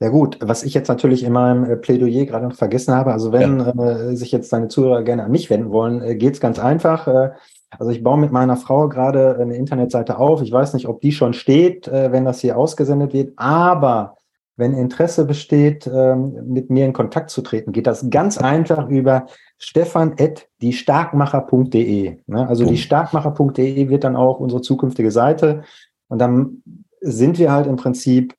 [0.00, 3.32] Ja gut, was ich jetzt natürlich in meinem äh, Plädoyer gerade noch vergessen habe, also
[3.32, 4.10] wenn ja.
[4.10, 7.06] äh, sich jetzt deine Zuhörer gerne an mich wenden wollen, äh, geht es ganz einfach.
[7.06, 7.30] Äh,
[7.70, 10.42] also ich baue mit meiner Frau gerade eine Internetseite auf.
[10.42, 14.16] Ich weiß nicht, ob die schon steht, äh, wenn das hier ausgesendet wird, aber
[14.56, 19.26] wenn Interesse besteht, ähm, mit mir in Kontakt zu treten, geht das ganz einfach über
[19.58, 22.16] stefan.diestarkmacher.de.
[22.26, 22.48] Ne?
[22.48, 25.64] Also die starkmacher.de wird dann auch unsere zukünftige Seite.
[26.08, 26.62] Und dann
[27.00, 28.34] sind wir halt im Prinzip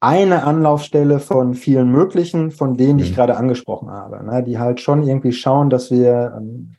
[0.00, 3.16] eine Anlaufstelle von vielen möglichen, von denen ich mhm.
[3.16, 4.44] gerade angesprochen habe, ne?
[4.44, 6.76] die halt schon irgendwie schauen, dass wir ähm,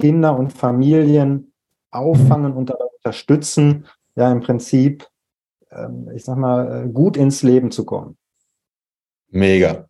[0.00, 1.52] Kinder und Familien
[1.92, 3.86] auffangen und dabei unterstützen,
[4.16, 5.06] ja im Prinzip,
[6.14, 8.16] ich sag mal, äh, gut ins Leben zu kommen.
[9.30, 9.86] Mega.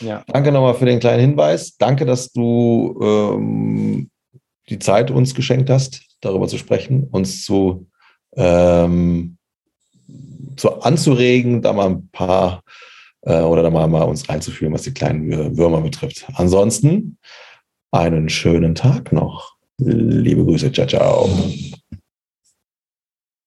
[0.00, 0.24] Ja.
[0.28, 1.76] Danke nochmal für den kleinen Hinweis.
[1.76, 4.10] Danke, dass du ähm,
[4.68, 7.88] die Zeit uns geschenkt hast, darüber zu sprechen, uns zu,
[8.36, 9.36] ähm,
[10.56, 12.62] zu anzuregen, da mal ein paar
[13.22, 16.26] äh, oder da mal, mal uns reinzuführen, was die kleinen Würmer betrifft.
[16.34, 17.18] Ansonsten
[17.90, 19.56] einen schönen Tag noch.
[19.78, 21.30] Liebe Grüße, ciao, ciao.